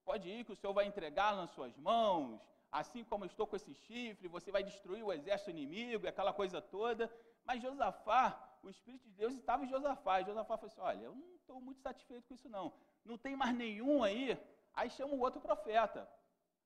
pode 0.05 0.29
ir 0.29 0.43
que 0.45 0.51
o 0.51 0.55
Senhor 0.55 0.73
vai 0.79 0.85
entregar 0.85 1.35
nas 1.35 1.49
suas 1.49 1.75
mãos, 1.77 2.39
assim 2.71 3.03
como 3.03 3.23
eu 3.23 3.27
estou 3.33 3.47
com 3.47 3.55
esse 3.55 3.73
chifre, 3.73 4.27
você 4.27 4.51
vai 4.51 4.63
destruir 4.63 5.03
o 5.03 5.11
exército 5.11 5.49
inimigo, 5.49 6.07
aquela 6.07 6.31
coisa 6.31 6.61
toda. 6.61 7.11
Mas 7.47 7.61
Josafá, 7.61 8.23
o 8.61 8.69
Espírito 8.69 9.05
de 9.09 9.15
Deus 9.21 9.33
estava 9.33 9.63
em 9.65 9.69
Josafá. 9.75 10.21
E 10.21 10.25
Josafá 10.25 10.57
falou 10.57 10.71
assim: 10.71 10.81
olha, 10.81 11.05
eu 11.05 11.15
não 11.15 11.35
estou 11.35 11.59
muito 11.59 11.81
satisfeito 11.81 12.27
com 12.27 12.35
isso 12.35 12.49
não 12.49 12.71
não 13.07 13.17
tem 13.17 13.35
mais 13.35 13.55
nenhum 13.55 14.03
aí, 14.03 14.37
aí 14.73 14.89
chama 14.89 15.13
o 15.13 15.19
outro 15.19 15.39
profeta. 15.39 16.07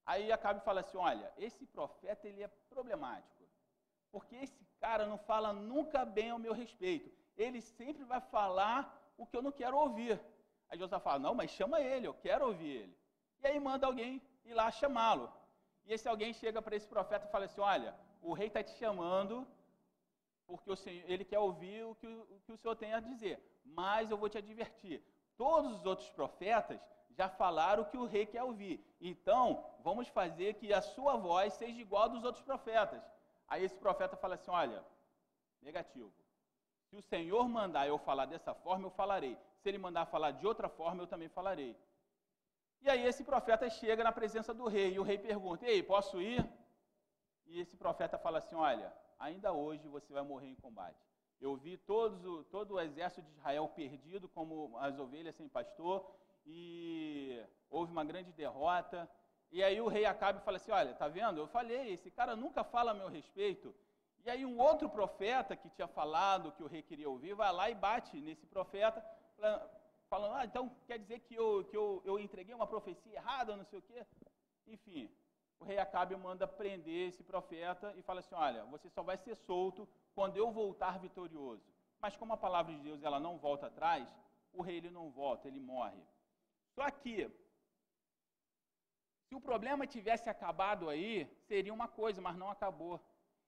Aí 0.05 0.31
acaba 0.31 0.59
e 0.59 0.63
fala 0.63 0.81
assim: 0.81 0.97
olha, 0.97 1.31
esse 1.37 1.65
profeta 1.65 2.27
ele 2.27 2.41
é 2.43 2.47
problemático, 2.69 3.43
porque 4.11 4.35
esse 4.35 4.65
cara 4.79 5.05
não 5.05 5.17
fala 5.17 5.53
nunca 5.53 6.03
bem 6.03 6.31
ao 6.31 6.39
meu 6.39 6.53
respeito. 6.53 7.11
Ele 7.37 7.61
sempre 7.61 8.03
vai 8.03 8.19
falar 8.19 9.13
o 9.17 9.25
que 9.25 9.37
eu 9.37 9.41
não 9.41 9.51
quero 9.51 9.77
ouvir. 9.77 10.19
Aí 10.67 10.77
José 10.77 10.99
fala: 10.99 11.19
não, 11.19 11.35
mas 11.35 11.51
chama 11.51 11.79
ele, 11.79 12.07
eu 12.07 12.13
quero 12.13 12.47
ouvir 12.47 12.71
ele. 12.81 12.97
E 13.41 13.47
aí 13.47 13.59
manda 13.59 13.85
alguém 13.85 14.21
ir 14.43 14.53
lá 14.53 14.69
chamá-lo. 14.71 15.31
E 15.85 15.93
esse 15.93 16.07
alguém 16.07 16.33
chega 16.33 16.61
para 16.61 16.75
esse 16.75 16.87
profeta 16.87 17.27
e 17.27 17.31
fala 17.31 17.45
assim: 17.45 17.61
olha, 17.61 17.95
o 18.21 18.33
rei 18.33 18.47
está 18.47 18.63
te 18.63 18.73
chamando 18.77 19.47
porque 20.57 20.75
Senhor, 20.75 21.09
ele 21.09 21.23
quer 21.23 21.39
ouvir 21.39 21.83
o 21.85 21.95
que, 21.95 22.07
o 22.07 22.41
que 22.45 22.51
o 22.51 22.57
senhor 22.57 22.75
tem 22.75 22.93
a 22.93 22.99
dizer. 22.99 23.41
Mas 23.63 24.11
eu 24.11 24.17
vou 24.17 24.29
te 24.29 24.37
advertir: 24.37 25.01
Todos 25.37 25.71
os 25.77 25.85
outros 25.85 26.09
profetas 26.09 26.79
já 27.11 27.29
falaram 27.29 27.85
que 27.85 27.97
o 27.97 28.05
rei 28.05 28.25
quer 28.25 28.43
ouvir. 28.43 28.83
Então, 28.99 29.65
vamos 29.83 30.07
fazer 30.07 30.55
que 30.55 30.73
a 30.73 30.81
sua 30.81 31.15
voz 31.15 31.53
seja 31.53 31.79
igual 31.81 32.03
a 32.03 32.07
dos 32.07 32.23
outros 32.23 32.43
profetas. 32.43 33.01
Aí 33.47 33.63
esse 33.63 33.75
profeta 33.75 34.15
fala 34.15 34.35
assim: 34.35 34.51
olha, 34.51 34.83
negativo. 35.61 36.11
Se 36.89 36.95
o 36.97 37.01
Senhor 37.01 37.47
mandar 37.47 37.87
eu 37.87 37.97
falar 37.97 38.25
dessa 38.25 38.53
forma, 38.53 38.87
eu 38.87 38.91
falarei. 38.91 39.37
Se 39.59 39.69
ele 39.69 39.77
mandar 39.77 40.05
falar 40.05 40.31
de 40.31 40.45
outra 40.45 40.67
forma, 40.67 41.01
eu 41.01 41.07
também 41.07 41.29
falarei. 41.29 41.77
E 42.81 42.89
aí 42.89 43.05
esse 43.05 43.23
profeta 43.23 43.69
chega 43.69 44.03
na 44.03 44.11
presença 44.11 44.53
do 44.53 44.67
rei, 44.67 44.93
e 44.93 44.99
o 44.99 45.03
rei 45.03 45.17
pergunta: 45.17 45.65
Ei, 45.65 45.81
posso 45.81 46.21
ir? 46.21 46.45
E 47.45 47.59
esse 47.59 47.77
profeta 47.77 48.17
fala 48.17 48.39
assim: 48.39 48.55
Olha, 48.55 48.91
ainda 49.21 49.53
hoje 49.53 49.87
você 49.87 50.11
vai 50.11 50.23
morrer 50.23 50.47
em 50.47 50.55
combate. 50.55 50.99
Eu 51.39 51.55
vi 51.55 51.77
todos, 51.77 52.45
todo 52.47 52.75
o 52.75 52.79
exército 52.79 53.21
de 53.21 53.31
Israel 53.31 53.67
perdido, 53.69 54.27
como 54.27 54.77
as 54.77 54.97
ovelhas 54.99 55.35
sem 55.35 55.47
pastor, 55.47 56.05
e 56.45 57.43
houve 57.69 57.91
uma 57.91 58.03
grande 58.03 58.31
derrota. 58.33 59.09
E 59.51 59.63
aí 59.63 59.79
o 59.79 59.87
rei 59.87 60.05
Acabe 60.05 60.43
fala 60.43 60.57
assim: 60.57 60.71
Olha, 60.71 60.93
tá 60.93 61.07
vendo? 61.07 61.39
Eu 61.39 61.47
falei, 61.47 61.93
esse 61.93 62.11
cara 62.11 62.35
nunca 62.35 62.63
fala 62.63 62.91
a 62.91 62.93
meu 62.93 63.07
respeito. 63.07 63.73
E 64.23 64.29
aí 64.29 64.45
um 64.45 64.59
outro 64.59 64.87
profeta 64.89 65.55
que 65.55 65.69
tinha 65.69 65.87
falado 65.87 66.51
que 66.51 66.63
o 66.63 66.67
rei 66.67 66.83
queria 66.83 67.09
ouvir, 67.09 67.33
vai 67.33 67.51
lá 67.51 67.69
e 67.69 67.75
bate 67.75 68.19
nesse 68.21 68.45
profeta, 68.45 69.03
falando: 70.07 70.35
Ah, 70.35 70.45
então 70.45 70.69
quer 70.85 70.99
dizer 70.99 71.19
que 71.21 71.35
eu, 71.35 71.65
que 71.65 71.75
eu, 71.75 72.01
eu 72.05 72.19
entreguei 72.19 72.53
uma 72.53 72.67
profecia 72.67 73.15
errada, 73.15 73.57
não 73.57 73.65
sei 73.65 73.79
o 73.79 73.81
quê. 73.81 74.05
Enfim, 74.67 75.09
o 75.61 75.63
rei 75.63 75.77
Acabe 75.77 76.15
manda 76.15 76.47
prender 76.47 77.09
esse 77.09 77.23
profeta 77.23 77.93
e 77.95 78.01
fala 78.01 78.19
assim: 78.19 78.33
Olha, 78.33 78.65
você 78.65 78.89
só 78.89 79.03
vai 79.03 79.15
ser 79.17 79.35
solto 79.35 79.87
quando 80.15 80.35
eu 80.35 80.51
voltar 80.51 80.99
vitorioso. 80.99 81.63
Mas 81.99 82.17
como 82.17 82.33
a 82.33 82.37
palavra 82.45 82.73
de 82.73 82.81
Deus 82.81 83.03
ela 83.03 83.19
não 83.19 83.37
volta 83.37 83.67
atrás, 83.67 84.07
o 84.51 84.63
rei 84.63 84.77
ele 84.77 84.89
não 84.89 85.11
volta, 85.11 85.47
ele 85.47 85.59
morre. 85.59 86.01
Só 86.73 86.89
que, 86.89 87.29
se 89.27 89.35
o 89.35 89.39
problema 89.39 89.85
tivesse 89.85 90.27
acabado 90.29 90.89
aí, 90.89 91.29
seria 91.47 91.73
uma 91.73 91.87
coisa, 91.87 92.19
mas 92.19 92.35
não 92.35 92.49
acabou. 92.49 92.99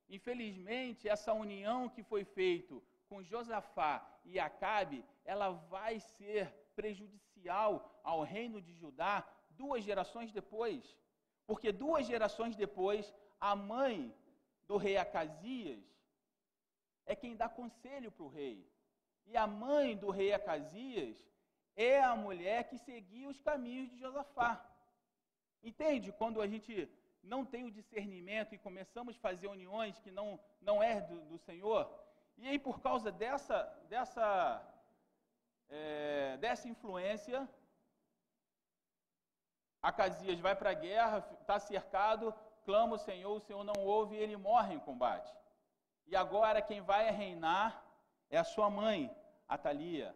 Infelizmente, 0.08 1.10
essa 1.10 1.34
união 1.34 1.89
que 1.89 2.03
foi 2.03 2.24
feita 2.24 2.75
com 3.10 3.24
Josafá 3.24 4.08
e 4.24 4.39
Acabe, 4.39 5.03
ela 5.25 5.50
vai 5.50 6.00
ser 6.00 6.53
prejudicial 6.75 8.00
ao 8.03 8.22
reino 8.22 8.62
de 8.62 8.74
Judá 8.75 9.27
duas 9.50 9.84
gerações 9.84 10.32
depois. 10.32 10.96
Porque 11.45 11.71
duas 11.71 12.05
gerações 12.05 12.55
depois, 12.55 13.13
a 13.39 13.55
mãe 13.55 14.13
do 14.67 14.77
rei 14.77 14.97
Acasias 14.97 15.83
é 17.05 17.15
quem 17.15 17.35
dá 17.35 17.50
conselho 17.50 18.12
para 18.12 18.23
o 18.23 18.29
rei. 18.29 18.65
E 19.25 19.35
a 19.38 19.45
mãe 19.45 19.95
do 19.95 20.09
rei 20.09 20.33
Acasias 20.33 21.17
é 21.75 22.01
a 22.01 22.15
mulher 22.15 22.69
que 22.69 22.77
seguia 22.77 23.27
os 23.27 23.39
caminhos 23.39 23.89
de 23.89 23.97
Josafá. 23.97 24.63
Entende? 25.62 26.12
Quando 26.12 26.41
a 26.41 26.47
gente 26.47 26.89
não 27.21 27.45
tem 27.45 27.63
o 27.65 27.71
discernimento 27.71 28.53
e 28.53 28.57
começamos 28.57 29.15
a 29.15 29.19
fazer 29.19 29.47
uniões 29.47 29.97
que 30.00 30.12
não, 30.12 30.39
não 30.62 30.83
é 30.83 31.01
do, 31.01 31.21
do 31.21 31.38
Senhor, 31.38 31.89
e 32.38 32.47
aí 32.47 32.59
por 32.59 32.81
causa 32.81 33.12
dessa, 33.12 33.63
dessa, 33.88 34.62
é, 35.69 36.38
dessa 36.38 36.67
influência, 36.67 37.47
Acasias 39.84 40.40
vai 40.40 40.56
para 40.56 40.70
a 40.70 40.74
guerra, 40.74 41.18
está 41.42 41.60
cercado, 41.60 42.34
clama 42.63 42.96
o 42.96 42.98
Senhor, 42.98 43.36
o 43.36 43.42
Senhor 43.42 43.66
não 43.66 43.84
ouve 43.84 44.16
e 44.16 44.20
ele 44.20 44.38
morre 44.38 44.74
em 44.74 44.80
combate. 44.80 45.30
E 46.08 46.16
agora 46.16 46.62
quem 46.62 46.80
vai 46.80 47.12
reinar 47.12 47.84
é 48.30 48.38
a 48.38 48.46
sua 48.46 48.70
mãe, 48.70 49.13
Atalia. 49.46 50.16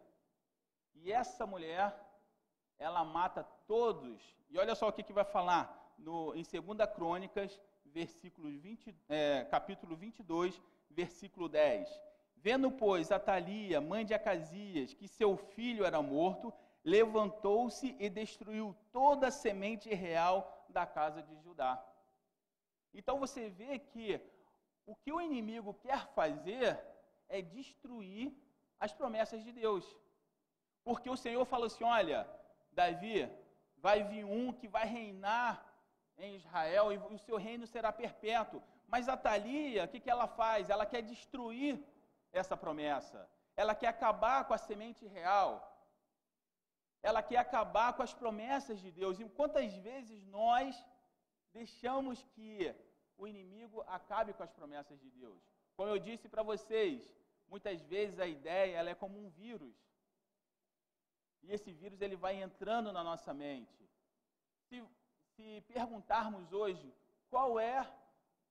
E 0.96 1.12
essa 1.12 1.46
mulher, 1.46 1.94
ela 2.80 3.04
mata 3.04 3.44
todos. 3.68 4.22
E 4.50 4.58
olha 4.58 4.74
só 4.74 4.88
o 4.88 4.94
que, 4.94 5.04
que 5.04 5.12
vai 5.12 5.26
falar 5.26 5.94
no, 5.98 6.34
em 6.34 6.44
2 6.44 6.90
Crônicas, 6.96 7.60
versículo 7.86 8.50
20, 8.50 8.96
é, 9.10 9.46
capítulo 9.52 9.98
22, 9.98 10.62
versículo 10.90 11.50
10. 11.50 11.90
Vendo, 12.38 12.72
pois, 12.72 13.12
Atalia, 13.12 13.82
mãe 13.82 14.06
de 14.06 14.14
Acasias, 14.14 14.94
que 14.94 15.08
seu 15.08 15.36
filho 15.36 15.84
era 15.84 16.02
morto, 16.02 16.54
levantou-se 16.88 17.98
e 18.00 18.10
destruiu 18.10 18.74
toda 18.94 19.28
a 19.28 19.32
semente 19.32 19.94
real 19.94 20.38
da 20.70 20.86
casa 20.86 21.22
de 21.22 21.36
Judá. 21.44 21.74
Então 22.94 23.20
você 23.20 23.50
vê 23.50 23.78
que 23.78 24.22
o 24.86 24.96
que 24.96 25.12
o 25.12 25.20
inimigo 25.20 25.74
quer 25.74 26.08
fazer 26.20 26.80
é 27.28 27.42
destruir 27.42 28.34
as 28.80 28.94
promessas 28.94 29.44
de 29.44 29.52
Deus. 29.52 29.86
Porque 30.86 31.10
o 31.10 31.18
Senhor 31.18 31.44
falou 31.46 31.68
assim: 31.68 31.84
olha, 31.84 32.26
Davi, 32.72 33.30
vai 33.76 34.06
vir 34.06 34.24
um 34.24 34.54
que 34.54 34.70
vai 34.70 34.86
reinar 34.86 35.62
em 36.18 36.38
Israel 36.38 36.94
e 36.94 36.98
o 36.98 37.20
seu 37.20 37.36
reino 37.36 37.68
será 37.68 37.92
perpétuo. 37.92 38.64
Mas 38.88 39.10
a 39.10 39.18
Thalia, 39.18 39.84
o 39.84 39.90
que, 39.90 40.00
que 40.00 40.10
ela 40.10 40.26
faz? 40.26 40.70
Ela 40.70 40.86
quer 40.86 41.02
destruir 41.02 41.84
essa 42.32 42.56
promessa. 42.56 43.30
Ela 43.58 43.76
quer 43.76 43.88
acabar 43.88 44.46
com 44.46 44.54
a 44.54 44.58
semente 44.58 45.06
real. 45.06 45.77
Ela 47.02 47.22
quer 47.22 47.38
acabar 47.38 47.94
com 47.94 48.04
as 48.04 48.14
promessas 48.14 48.80
de 48.80 48.92
Deus. 48.92 49.20
E 49.20 49.30
quantas 49.30 49.74
vezes 49.76 50.26
nós 50.26 50.76
deixamos 51.54 52.24
que 52.34 52.74
o 53.18 53.28
inimigo 53.28 53.82
acabe 53.88 54.34
com 54.34 54.44
as 54.44 54.52
promessas 54.52 55.00
de 55.00 55.10
Deus? 55.12 55.42
Como 55.76 55.90
eu 55.90 56.00
disse 56.00 56.28
para 56.28 56.44
vocês, 56.44 57.10
muitas 57.48 57.82
vezes 57.82 58.20
a 58.20 58.28
ideia 58.28 58.78
ela 58.78 58.90
é 58.90 58.96
como 58.96 59.20
um 59.24 59.30
vírus. 59.30 59.76
E 61.44 61.52
esse 61.52 61.72
vírus 61.72 62.02
ele 62.02 62.16
vai 62.16 62.42
entrando 62.42 62.92
na 62.92 63.04
nossa 63.04 63.34
mente. 63.34 63.90
Se, 64.68 64.84
se 65.36 65.62
perguntarmos 65.62 66.52
hoje 66.52 66.94
qual 67.30 67.60
é 67.60 67.88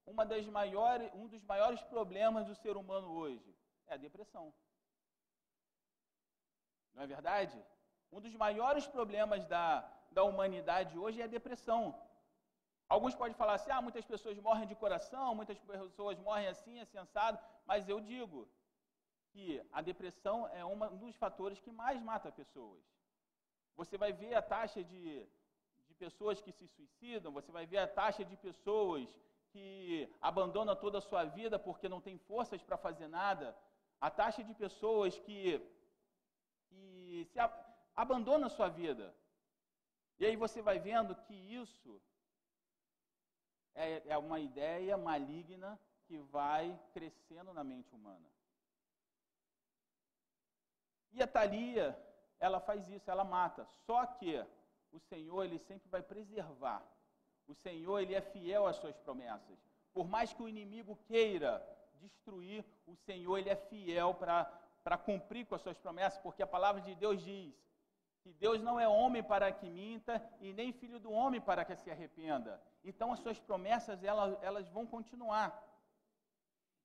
uma 0.06 0.24
das 0.24 0.46
maiores, 0.46 1.12
um 1.14 1.26
dos 1.26 1.42
maiores 1.42 1.82
problemas 1.82 2.46
do 2.46 2.54
ser 2.54 2.76
humano 2.76 3.08
hoje, 3.12 3.54
é 3.88 3.94
a 3.94 3.96
depressão. 3.96 4.54
Não 6.94 7.02
é 7.02 7.06
verdade? 7.06 7.62
Um 8.12 8.20
dos 8.20 8.34
maiores 8.34 8.86
problemas 8.86 9.44
da, 9.46 9.66
da 10.10 10.22
humanidade 10.22 10.98
hoje 10.98 11.20
é 11.20 11.24
a 11.24 11.34
depressão. 11.38 11.82
Alguns 12.88 13.14
podem 13.14 13.34
falar 13.34 13.54
assim, 13.54 13.70
ah, 13.70 13.82
muitas 13.82 14.04
pessoas 14.04 14.38
morrem 14.38 14.66
de 14.66 14.76
coração, 14.76 15.34
muitas 15.34 15.58
pessoas 15.58 16.18
morrem 16.18 16.48
assim, 16.48 16.78
assim, 16.80 16.98
assado, 16.98 17.38
mas 17.66 17.88
eu 17.88 18.00
digo, 18.00 18.48
que 19.36 19.62
a 19.70 19.82
depressão 19.82 20.48
é 20.48 20.64
um 20.64 20.78
dos 20.96 21.14
fatores 21.16 21.58
que 21.60 21.70
mais 21.70 22.00
mata 22.00 22.32
pessoas. 22.32 22.82
Você 23.76 23.98
vai 24.02 24.12
ver 24.12 24.34
a 24.34 24.40
taxa 24.40 24.82
de, 24.82 25.04
de 25.88 25.94
pessoas 26.04 26.40
que 26.40 26.52
se 26.58 26.66
suicidam, 26.68 27.32
você 27.38 27.52
vai 27.52 27.66
ver 27.66 27.78
a 27.78 27.88
taxa 28.00 28.24
de 28.24 28.36
pessoas 28.36 29.06
que 29.52 30.08
abandonam 30.20 30.74
toda 30.74 30.98
a 30.98 31.06
sua 31.08 31.24
vida 31.24 31.58
porque 31.58 31.86
não 31.88 32.00
tem 32.00 32.16
forças 32.30 32.62
para 32.62 32.78
fazer 32.78 33.08
nada, 33.08 33.54
a 34.00 34.10
taxa 34.10 34.42
de 34.42 34.54
pessoas 34.54 35.18
que, 35.18 35.60
que 36.68 37.28
se 37.30 37.38
a, 37.96 38.02
abandonam 38.02 38.46
a 38.46 38.50
sua 38.50 38.68
vida. 38.68 39.14
E 40.18 40.26
aí 40.26 40.36
você 40.36 40.62
vai 40.62 40.78
vendo 40.78 41.14
que 41.14 41.34
isso 41.34 42.00
é, 43.74 44.02
é 44.06 44.18
uma 44.18 44.38
ideia 44.40 44.96
maligna 44.96 45.78
que 46.06 46.18
vai 46.18 46.78
crescendo 46.92 47.52
na 47.52 47.64
mente 47.64 47.94
humana. 47.94 48.28
E 51.12 51.22
a 51.22 51.26
Thalia, 51.26 51.98
ela 52.38 52.60
faz 52.60 52.88
isso, 52.88 53.10
ela 53.10 53.24
mata. 53.24 53.66
Só 53.86 54.06
que 54.06 54.44
o 54.92 54.98
Senhor, 54.98 55.44
ele 55.44 55.58
sempre 55.58 55.88
vai 55.88 56.02
preservar. 56.02 56.82
O 57.46 57.54
Senhor, 57.54 58.00
ele 58.00 58.14
é 58.14 58.20
fiel 58.20 58.66
às 58.66 58.76
suas 58.76 58.96
promessas. 58.98 59.58
Por 59.92 60.06
mais 60.06 60.32
que 60.32 60.42
o 60.42 60.48
inimigo 60.48 60.96
queira 61.06 61.66
destruir, 61.94 62.64
o 62.86 62.94
Senhor, 62.94 63.38
ele 63.38 63.50
é 63.50 63.56
fiel 63.56 64.14
para 64.14 64.98
cumprir 64.98 65.46
com 65.46 65.54
as 65.54 65.62
suas 65.62 65.78
promessas, 65.78 66.18
porque 66.20 66.42
a 66.42 66.46
palavra 66.46 66.82
de 66.82 66.94
Deus 66.94 67.22
diz 67.22 67.54
que 68.26 68.32
Deus 68.32 68.60
não 68.60 68.78
é 68.80 68.88
homem 68.88 69.22
para 69.22 69.52
que 69.52 69.70
minta 69.70 70.20
e 70.40 70.52
nem 70.52 70.72
filho 70.72 70.98
do 70.98 71.12
homem 71.12 71.40
para 71.40 71.64
que 71.64 71.76
se 71.76 71.88
arrependa. 71.88 72.60
Então 72.82 73.12
as 73.12 73.20
suas 73.20 73.38
promessas, 73.38 74.02
elas, 74.02 74.36
elas 74.42 74.68
vão 74.68 74.84
continuar. 74.84 75.48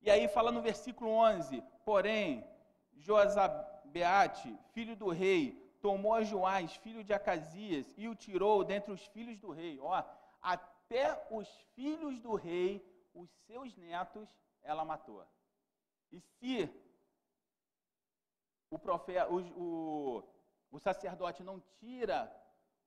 E 0.04 0.12
aí 0.12 0.28
fala 0.28 0.52
no 0.52 0.62
versículo 0.62 1.10
11, 1.10 1.64
porém, 1.84 2.48
Josab, 2.94 3.56
Beate, 3.86 4.56
filho 4.72 4.96
do 4.96 5.10
rei, 5.10 5.42
tomou 5.82 6.14
a 6.14 6.24
Joás, 6.24 6.76
filho 6.76 7.04
de 7.04 7.12
Acasias, 7.12 7.92
e 7.98 8.08
o 8.08 8.14
tirou 8.14 8.64
dentre 8.64 8.92
os 8.92 9.04
filhos 9.08 9.40
do 9.40 9.50
rei. 9.50 9.80
Ó, 9.80 10.04
até 10.44 11.28
os 11.32 11.50
filhos 11.74 12.20
do 12.20 12.36
rei, 12.36 12.86
os 13.16 13.32
seus 13.48 13.76
netos, 13.78 14.30
ela 14.62 14.86
matou. 14.86 15.26
E 16.12 16.20
se 16.20 16.70
o, 18.70 18.78
profeta, 18.78 19.28
o, 19.28 19.38
o 20.20 20.24
sacerdote 20.82 21.44
não 21.44 21.62
tira 21.80 22.32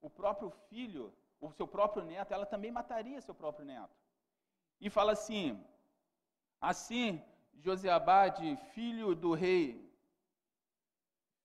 o 0.01 0.11
próprio 0.11 0.51
filho, 0.69 1.13
o 1.41 1.51
seu 1.53 1.67
próprio 1.67 2.05
neto, 2.05 2.33
ela 2.33 2.47
também 2.47 2.71
mataria 2.71 3.21
seu 3.21 3.35
próprio 3.35 3.65
neto. 3.65 3.97
E 4.81 4.91
fala 4.91 5.13
assim: 5.13 5.63
assim, 6.61 7.23
Joseabade, 7.65 8.57
filho 8.75 9.15
do 9.15 9.33
rei 9.33 9.85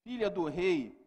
filha 0.03 0.29
do 0.29 0.45
rei 0.45 0.97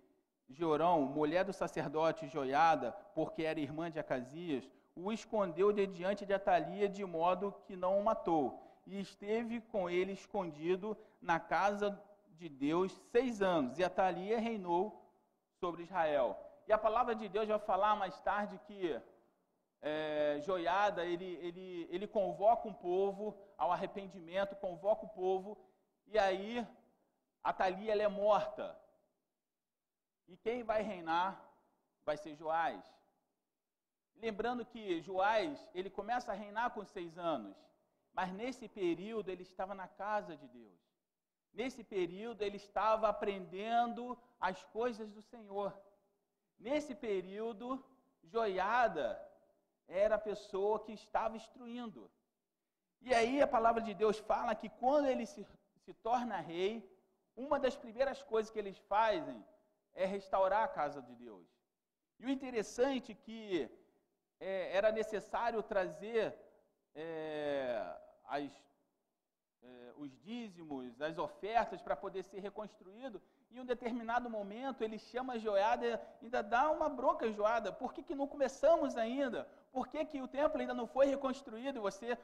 Jorão, 0.48 1.02
mulher 1.02 1.44
do 1.44 1.52
sacerdote 1.52 2.28
Joiada, 2.28 2.92
porque 3.14 3.42
era 3.42 3.58
irmã 3.58 3.90
de 3.90 3.98
Acasias, 3.98 4.70
o 4.94 5.10
escondeu 5.12 5.72
de 5.72 5.86
diante 5.86 6.26
de 6.26 6.32
Atalia 6.32 6.88
de 6.88 7.04
modo 7.04 7.52
que 7.66 7.74
não 7.74 7.98
o 7.98 8.04
matou. 8.04 8.62
E 8.86 9.00
esteve 9.00 9.60
com 9.60 9.88
ele 9.90 10.12
escondido 10.12 10.96
na 11.20 11.40
casa 11.40 11.98
de 12.36 12.48
Deus 12.48 12.92
seis 13.10 13.40
anos. 13.40 13.78
E 13.78 13.84
Atalia 13.84 14.38
reinou 14.38 15.01
sobre 15.62 15.84
Israel. 15.84 16.28
E 16.66 16.72
a 16.72 16.78
palavra 16.86 17.14
de 17.14 17.28
Deus 17.28 17.46
vai 17.46 17.58
falar 17.70 17.94
mais 17.94 18.18
tarde 18.28 18.60
que 18.66 19.00
é, 19.80 20.40
Joiada, 20.46 21.04
ele, 21.12 21.30
ele, 21.46 21.66
ele 21.94 22.06
convoca 22.18 22.68
um 22.68 22.74
povo 22.74 23.24
ao 23.56 23.70
arrependimento, 23.70 24.56
convoca 24.56 25.04
o 25.04 25.14
povo, 25.22 25.50
e 26.06 26.18
aí 26.18 26.66
Atalia 27.44 27.92
ela 27.92 28.02
é 28.02 28.08
morta. 28.08 28.66
E 30.26 30.36
quem 30.36 30.64
vai 30.64 30.82
reinar 30.82 31.30
vai 32.04 32.16
ser 32.16 32.34
Joás. 32.34 32.82
Lembrando 34.16 34.64
que 34.64 35.00
Joás, 35.02 35.70
ele 35.74 35.90
começa 35.90 36.32
a 36.32 36.40
reinar 36.42 36.70
com 36.74 36.84
seis 36.84 37.16
anos, 37.18 37.56
mas 38.12 38.32
nesse 38.32 38.66
período 38.68 39.30
ele 39.30 39.44
estava 39.50 39.74
na 39.74 39.86
casa 39.86 40.36
de 40.36 40.48
Deus. 40.48 40.80
Nesse 41.52 41.82
período 41.84 42.42
ele 42.42 42.56
estava 42.56 43.08
aprendendo 43.08 44.18
as 44.48 44.62
coisas 44.76 45.08
do 45.16 45.22
Senhor. 45.22 45.72
Nesse 46.58 46.94
período, 46.94 47.66
Joiada 48.24 49.06
era 49.86 50.16
a 50.16 50.26
pessoa 50.30 50.80
que 50.84 50.92
estava 50.92 51.36
instruindo. 51.36 52.10
E 53.00 53.14
aí 53.14 53.40
a 53.40 53.46
palavra 53.46 53.82
de 53.88 53.94
Deus 53.94 54.18
fala 54.18 54.54
que 54.60 54.68
quando 54.68 55.06
ele 55.06 55.26
se, 55.26 55.46
se 55.84 55.94
torna 55.94 56.46
rei, 56.52 56.72
uma 57.36 57.58
das 57.64 57.76
primeiras 57.76 58.20
coisas 58.22 58.50
que 58.50 58.58
eles 58.58 58.78
fazem 58.94 59.38
é 59.94 60.04
restaurar 60.04 60.64
a 60.64 60.74
casa 60.80 61.00
de 61.00 61.14
Deus. 61.14 61.46
E 62.18 62.26
o 62.26 62.30
interessante 62.30 63.12
é 63.12 63.14
que 63.14 63.70
é, 64.40 64.76
era 64.76 64.90
necessário 64.90 65.62
trazer 65.62 66.36
é, 66.94 67.96
as, 68.24 68.52
é, 69.62 69.92
os 69.96 70.10
dízimos, 70.20 71.00
as 71.00 71.16
ofertas 71.16 71.80
para 71.80 71.96
poder 71.96 72.24
ser 72.24 72.40
reconstruído. 72.40 73.22
Em 73.52 73.60
um 73.60 73.66
determinado 73.66 74.30
momento 74.30 74.82
ele 74.82 74.98
chama 74.98 75.34
a 75.34 75.38
joiada, 75.38 76.00
ainda 76.22 76.42
dá 76.42 76.70
uma 76.70 76.88
bronca 76.88 77.30
joada. 77.30 77.70
Por 77.70 77.92
que, 77.92 78.02
que 78.02 78.14
não 78.14 78.26
começamos 78.26 78.96
ainda? 78.96 79.46
Por 79.70 79.88
que, 79.88 80.04
que 80.06 80.22
o 80.22 80.28
templo 80.28 80.58
ainda 80.58 80.72
não 80.72 80.86
foi 80.86 81.06
reconstruído? 81.06 81.78
E 81.78 81.86
você, 81.88 82.18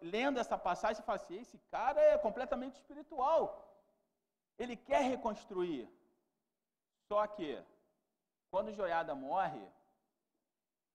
lendo 0.00 0.38
essa 0.38 0.56
passagem, 0.56 1.02
fala 1.02 1.18
assim: 1.18 1.40
esse 1.40 1.58
cara 1.70 2.00
é 2.00 2.16
completamente 2.16 2.76
espiritual. 2.76 3.42
Ele 4.56 4.76
quer 4.76 5.02
reconstruir. 5.02 5.88
Só 7.08 7.26
que, 7.26 7.60
quando 8.48 8.72
Joiada 8.72 9.16
morre, 9.16 9.66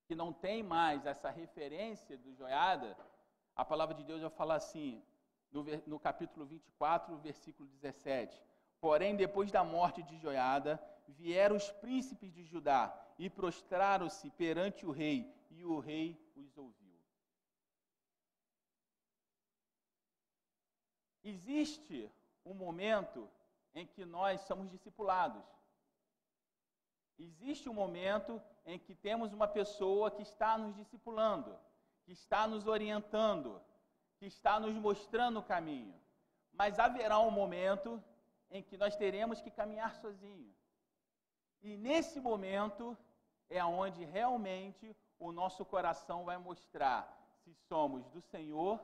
que 0.08 0.16
não 0.16 0.32
tem 0.32 0.64
mais 0.64 1.06
essa 1.06 1.30
referência 1.30 2.18
do 2.18 2.34
Joiada, 2.34 2.96
a 3.54 3.66
palavra 3.66 3.96
de 3.96 4.04
Deus 4.04 4.22
vai 4.22 4.30
falar 4.30 4.56
assim, 4.56 5.04
no, 5.52 5.66
no 5.86 6.00
capítulo 6.00 6.46
24, 6.46 7.18
versículo 7.18 7.68
17: 7.68 8.42
Porém, 8.84 9.16
depois 9.16 9.50
da 9.50 9.64
morte 9.64 10.04
de 10.04 10.18
Joiada, 10.18 10.78
vieram 11.08 11.56
os 11.56 11.72
príncipes 11.72 12.34
de 12.34 12.44
Judá 12.44 12.94
e 13.18 13.30
prostraram-se 13.30 14.30
perante 14.32 14.86
o 14.86 14.92
rei, 14.92 15.34
e 15.50 15.64
o 15.64 15.80
rei 15.80 16.22
os 16.36 16.58
ouviu. 16.58 17.00
Existe 21.24 22.12
um 22.44 22.54
momento 22.54 23.32
em 23.74 23.88
que 23.88 24.04
nós 24.04 24.42
somos 24.42 24.70
discipulados. 24.70 25.46
Existe 27.18 27.70
um 27.70 27.74
momento 27.74 28.42
em 28.66 28.78
que 28.78 28.94
temos 28.94 29.32
uma 29.32 29.48
pessoa 29.48 30.12
que 30.12 30.24
está 30.24 30.58
nos 30.58 30.76
discipulando, 30.76 31.58
que 32.04 32.12
está 32.12 32.46
nos 32.46 32.68
orientando, 32.68 33.62
que 34.18 34.26
está 34.26 34.60
nos 34.60 34.76
mostrando 34.76 35.40
o 35.40 35.44
caminho. 35.44 35.98
Mas 36.52 36.80
haverá 36.80 37.18
um 37.22 37.32
momento 37.32 38.04
em 38.54 38.62
que 38.62 38.78
nós 38.78 38.96
teremos 38.96 39.42
que 39.42 39.50
caminhar 39.60 39.96
sozinho. 39.96 40.54
E 41.62 41.76
nesse 41.76 42.20
momento 42.22 42.96
é 43.50 43.64
onde 43.66 44.06
realmente 44.06 44.96
o 45.18 45.32
nosso 45.32 45.66
coração 45.66 46.24
vai 46.24 46.38
mostrar 46.38 47.02
se 47.42 47.52
somos 47.68 48.08
do 48.10 48.22
Senhor 48.22 48.80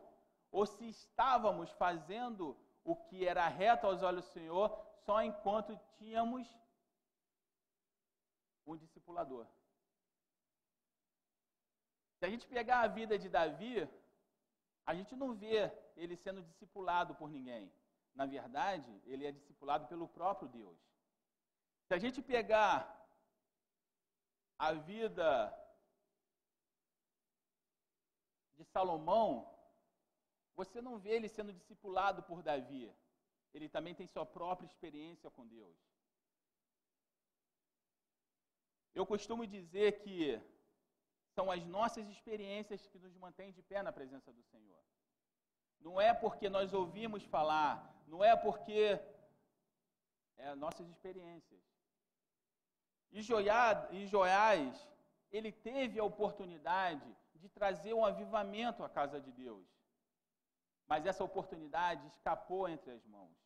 ou 0.52 0.66
se 0.66 0.86
estávamos 0.90 1.70
fazendo 1.84 2.58
o 2.84 2.96
que 2.96 3.28
era 3.28 3.48
reto 3.48 3.86
aos 3.86 4.02
olhos 4.02 4.26
do 4.26 4.32
Senhor 4.32 4.68
só 5.06 5.22
enquanto 5.22 5.80
tínhamos 5.98 6.48
um 8.66 8.76
discipulador. 8.76 9.46
Se 12.18 12.26
a 12.26 12.30
gente 12.30 12.48
pegar 12.48 12.80
a 12.82 12.88
vida 12.88 13.20
de 13.20 13.30
Davi, 13.30 13.88
a 14.86 14.96
gente 14.96 15.16
não 15.16 15.36
vê 15.36 15.72
ele 15.96 16.16
sendo 16.16 16.42
discipulado 16.42 17.14
por 17.14 17.30
ninguém. 17.30 17.72
Na 18.20 18.26
verdade, 18.26 18.92
ele 19.12 19.26
é 19.26 19.32
discipulado 19.32 19.88
pelo 19.92 20.06
próprio 20.18 20.50
Deus. 20.50 20.78
Se 21.88 21.94
a 21.94 22.00
gente 22.04 22.22
pegar 22.22 22.74
a 24.68 24.74
vida 24.74 25.30
de 28.58 28.66
Salomão, 28.74 29.30
você 30.54 30.82
não 30.82 31.00
vê 31.00 31.12
ele 31.12 31.30
sendo 31.30 31.54
discipulado 31.60 32.22
por 32.30 32.44
Davi. 32.44 32.94
Ele 33.54 33.70
também 33.70 33.96
tem 33.96 34.06
sua 34.06 34.26
própria 34.26 34.68
experiência 34.68 35.32
com 35.32 35.48
Deus. 35.48 35.78
Eu 38.94 39.06
costumo 39.06 39.48
dizer 39.48 39.90
que 40.04 40.20
são 41.36 41.50
as 41.50 41.64
nossas 41.78 42.06
experiências 42.10 42.86
que 42.86 43.00
nos 43.00 43.16
mantêm 43.16 43.54
de 43.54 43.62
pé 43.62 43.82
na 43.82 43.94
presença 43.94 44.34
do 44.34 44.44
Senhor. 44.44 44.84
Não 45.80 46.00
é 46.00 46.14
porque 46.14 46.50
nós 46.50 46.74
ouvimos 46.74 47.24
falar, 47.24 47.74
não 48.08 48.24
é 48.24 48.36
porque 48.36 49.00
é 50.38 50.56
nossas 50.56 50.88
experiências. 50.90 51.62
E, 53.12 53.22
Joiad, 53.22 53.88
e 53.92 54.06
Joiás, 54.08 54.88
ele 55.32 55.52
teve 55.52 56.00
a 56.00 56.04
oportunidade 56.04 57.16
de 57.36 57.50
trazer 57.50 57.94
um 57.94 58.06
avivamento 58.06 58.84
à 58.84 58.90
casa 58.90 59.20
de 59.20 59.32
Deus. 59.32 59.68
Mas 60.88 61.06
essa 61.06 61.24
oportunidade 61.24 62.06
escapou 62.08 62.68
entre 62.68 62.92
as 62.92 63.06
mãos. 63.06 63.38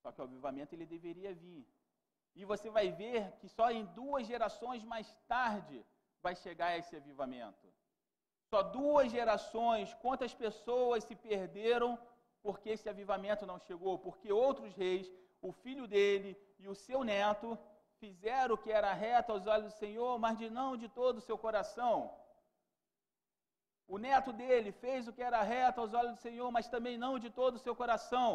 Só 0.00 0.12
que 0.12 0.20
o 0.20 0.24
avivamento 0.24 0.74
ele 0.74 0.86
deveria 0.86 1.34
vir. 1.34 1.66
E 2.34 2.44
você 2.44 2.70
vai 2.70 2.90
ver 2.92 3.32
que 3.40 3.48
só 3.48 3.70
em 3.70 3.84
duas 3.86 4.26
gerações 4.26 4.84
mais 4.84 5.12
tarde 5.26 5.84
vai 6.22 6.36
chegar 6.36 6.76
esse 6.78 6.96
avivamento. 6.96 7.66
Só 8.50 8.62
duas 8.62 9.10
gerações, 9.10 9.94
quantas 10.02 10.34
pessoas 10.34 11.04
se 11.04 11.14
perderam 11.14 11.98
porque 12.42 12.70
esse 12.70 12.88
avivamento 12.88 13.44
não 13.50 13.58
chegou? 13.58 13.98
Porque 13.98 14.32
outros 14.32 14.74
reis, 14.74 15.06
o 15.42 15.52
filho 15.52 15.86
dele 15.86 16.30
e 16.58 16.66
o 16.68 16.74
seu 16.74 17.04
neto, 17.04 17.58
fizeram 17.98 18.54
o 18.54 18.58
que 18.58 18.70
era 18.70 18.92
reto 18.92 19.32
aos 19.32 19.46
olhos 19.46 19.72
do 19.72 19.78
Senhor, 19.78 20.18
mas 20.18 20.38
de 20.38 20.48
não 20.48 20.76
de 20.76 20.88
todo 20.88 21.18
o 21.18 21.26
seu 21.28 21.36
coração. 21.36 21.96
O 23.86 23.98
neto 23.98 24.32
dele 24.32 24.70
fez 24.72 25.08
o 25.08 25.12
que 25.12 25.22
era 25.22 25.42
reto 25.42 25.80
aos 25.80 25.92
olhos 25.92 26.14
do 26.14 26.20
Senhor, 26.20 26.50
mas 26.50 26.68
também 26.68 26.96
não 26.96 27.18
de 27.18 27.30
todo 27.30 27.56
o 27.56 27.64
seu 27.66 27.74
coração. 27.74 28.32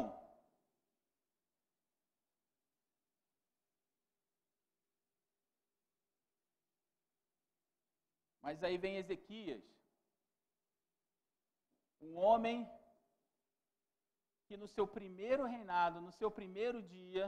Mas 8.41 8.63
aí 8.63 8.77
vem 8.77 8.97
Ezequias, 8.97 9.63
um 12.03 12.17
homem 12.17 12.69
que 14.47 14.55
no 14.57 14.67
seu 14.67 14.85
primeiro 14.85 15.45
reinado, 15.45 16.01
no 16.01 16.11
seu 16.11 16.29
primeiro 16.39 16.81
dia, 16.81 17.25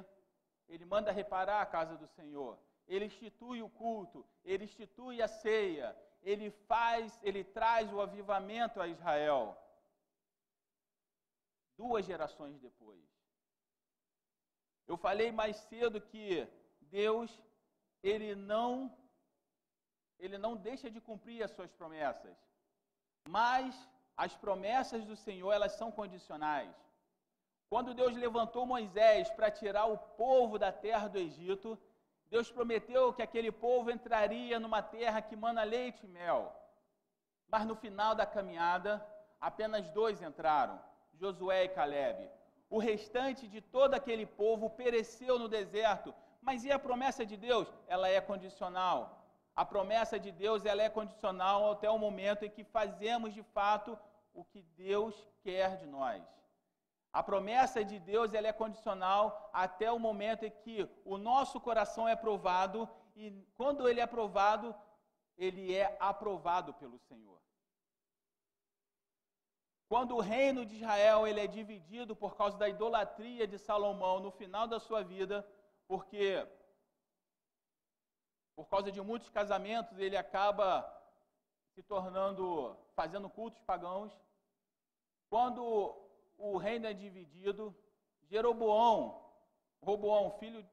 ele 0.68 0.86
manda 0.86 1.12
reparar 1.12 1.62
a 1.62 1.66
casa 1.66 1.96
do 1.98 2.08
Senhor. 2.08 2.54
Ele 2.88 3.06
institui 3.06 3.62
o 3.62 3.70
culto, 3.70 4.26
ele 4.44 4.66
institui 4.66 5.22
a 5.22 5.28
ceia, 5.28 5.96
ele 6.22 6.52
faz, 6.52 7.20
ele 7.24 7.44
traz 7.44 7.92
o 7.92 8.02
avivamento 8.02 8.82
a 8.82 8.88
Israel. 8.88 9.58
Duas 11.78 12.06
gerações 12.06 12.60
depois. 12.60 13.04
Eu 14.88 14.98
falei 14.98 15.32
mais 15.32 15.56
cedo 15.58 16.00
que 16.00 16.48
Deus, 16.82 17.32
ele 18.04 18.36
não 18.36 18.96
ele 20.18 20.38
não 20.38 20.56
deixa 20.56 20.90
de 20.90 21.02
cumprir 21.02 21.44
as 21.44 21.52
suas 21.52 21.72
promessas. 21.72 22.38
Mas 23.28 23.76
as 24.18 24.36
promessas 24.36 25.04
do 25.06 25.16
Senhor, 25.16 25.52
elas 25.52 25.74
são 25.74 25.92
condicionais. 25.92 26.74
Quando 27.70 27.94
Deus 27.94 28.16
levantou 28.16 28.66
Moisés 28.66 29.30
para 29.32 29.52
tirar 29.52 29.86
o 29.86 29.98
povo 29.98 30.58
da 30.58 30.72
terra 30.72 31.08
do 31.08 31.18
Egito, 31.18 31.78
Deus 32.30 32.52
prometeu 32.52 33.14
que 33.14 33.22
aquele 33.22 33.52
povo 33.52 33.92
entraria 33.92 34.60
numa 34.60 34.82
terra 34.82 35.22
que 35.22 35.36
mana 35.36 35.64
leite 35.64 36.06
e 36.06 36.10
mel. 36.10 36.54
Mas 37.48 37.66
no 37.66 37.76
final 37.76 38.16
da 38.16 38.26
caminhada, 38.26 39.06
apenas 39.40 39.90
dois 39.90 40.22
entraram, 40.22 40.80
Josué 41.14 41.66
e 41.66 41.70
Caleb. 41.70 42.30
O 42.70 42.80
restante 42.80 43.48
de 43.48 43.62
todo 43.62 43.94
aquele 43.94 44.26
povo 44.26 44.70
pereceu 44.70 45.38
no 45.38 45.48
deserto. 45.48 46.14
Mas 46.42 46.64
e 46.64 46.72
a 46.72 46.80
promessa 46.80 47.26
de 47.26 47.38
Deus? 47.38 47.68
Ela 47.88 48.08
é 48.10 48.20
condicional. 48.22 49.25
A 49.56 49.64
promessa 49.64 50.20
de 50.20 50.32
Deus 50.32 50.66
ela 50.66 50.84
é 50.84 50.90
condicional 50.90 51.72
até 51.72 51.90
o 51.90 51.98
momento 51.98 52.44
em 52.44 52.50
que 52.50 52.64
fazemos 52.64 53.34
de 53.34 53.42
fato 53.42 53.98
o 54.34 54.44
que 54.44 54.62
Deus 54.62 55.16
quer 55.42 55.78
de 55.78 55.88
nós. 55.88 56.22
A 57.14 57.24
promessa 57.24 57.84
de 57.86 57.98
Deus 57.98 58.34
ela 58.34 58.48
é 58.48 58.52
condicional 58.52 59.50
até 59.54 59.90
o 59.90 59.98
momento 59.98 60.44
em 60.44 60.52
que 60.52 60.86
o 61.06 61.18
nosso 61.18 61.62
coração 61.62 62.06
é 62.06 62.16
provado 62.16 62.90
e 63.16 63.32
quando 63.56 63.88
ele 63.88 64.02
é 64.02 64.06
provado, 64.06 64.76
ele 65.38 65.74
é 65.74 65.96
aprovado 66.02 66.74
pelo 66.74 67.00
Senhor. 67.00 67.42
Quando 69.88 70.16
o 70.16 70.20
reino 70.20 70.66
de 70.66 70.76
Israel 70.76 71.26
ele 71.26 71.40
é 71.40 71.48
dividido 71.48 72.14
por 72.14 72.36
causa 72.36 72.58
da 72.58 72.68
idolatria 72.68 73.48
de 73.48 73.58
Salomão 73.58 74.20
no 74.20 74.32
final 74.32 74.68
da 74.68 74.80
sua 74.80 75.02
vida, 75.02 75.48
porque 75.88 76.46
por 78.56 78.68
causa 78.68 78.92
de 78.92 79.02
muitos 79.02 79.30
casamentos, 79.30 79.98
ele 80.00 80.16
acaba 80.16 80.68
se 81.74 81.84
tornando, 81.84 82.76
fazendo 82.96 83.30
cultos 83.30 83.62
pagãos. 83.62 84.12
Quando 85.30 85.62
o 86.38 86.58
reino 86.58 86.88
é 86.88 86.94
dividido, 86.94 87.76
Jeroboão, 88.24 89.22
Roboão, 89.82 90.32
filho, 90.40 90.66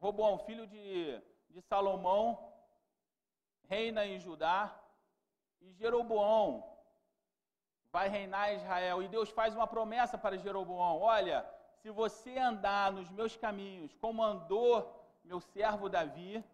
Roboão, 0.00 0.38
filho 0.38 0.66
de, 0.66 1.20
de 1.50 1.60
Salomão, 1.62 2.52
reina 3.64 4.06
em 4.06 4.20
Judá, 4.20 4.80
e 5.60 5.72
Jeroboão 5.72 6.76
vai 7.90 8.08
reinar 8.08 8.52
em 8.52 8.56
Israel. 8.56 9.02
E 9.02 9.08
Deus 9.08 9.30
faz 9.30 9.54
uma 9.54 9.66
promessa 9.66 10.16
para 10.16 10.36
Jeroboão: 10.36 11.00
olha, 11.00 11.44
se 11.80 11.90
você 11.90 12.38
andar 12.38 12.92
nos 12.92 13.10
meus 13.10 13.36
caminhos, 13.36 13.94
como 13.96 14.22
andou 14.22 15.04
meu 15.24 15.40
servo 15.40 15.88
Davi, 15.88 16.44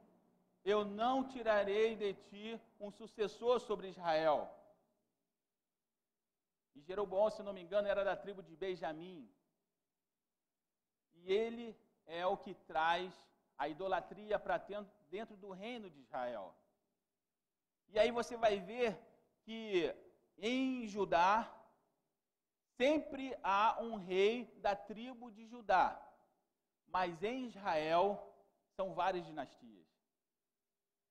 eu 0.65 0.85
não 0.85 1.25
tirarei 1.25 1.97
de 1.97 2.15
ti 2.15 2.61
um 2.79 2.91
sucessor 2.91 3.61
sobre 3.61 3.89
Israel. 3.89 4.49
E 6.75 6.81
Jeroboão, 6.83 7.31
se 7.31 7.43
não 7.43 7.53
me 7.53 7.63
engano, 7.63 7.89
era 7.89 8.05
da 8.05 8.17
tribo 8.17 8.43
de 8.43 8.55
Benjamim. 8.57 9.31
E 11.15 11.33
ele 11.33 11.77
é 12.07 12.27
o 12.27 12.37
que 12.37 12.55
traz 12.55 13.13
a 13.57 13.69
idolatria 13.69 14.39
para 14.39 14.59
dentro 15.11 15.37
do 15.37 15.51
reino 15.51 15.91
de 15.91 16.01
Israel. 16.01 16.55
E 17.89 17.99
aí 17.99 18.11
você 18.11 18.37
vai 18.37 18.61
ver 18.61 18.99
que 19.43 19.95
em 20.39 20.87
Judá 20.87 21.53
sempre 22.77 23.37
há 23.43 23.79
um 23.81 23.97
rei 23.97 24.47
da 24.59 24.75
tribo 24.75 25.31
de 25.31 25.47
Judá, 25.47 26.01
mas 26.87 27.23
em 27.23 27.47
Israel 27.47 28.35
são 28.75 28.95
várias 28.95 29.27
dinastias. 29.27 29.90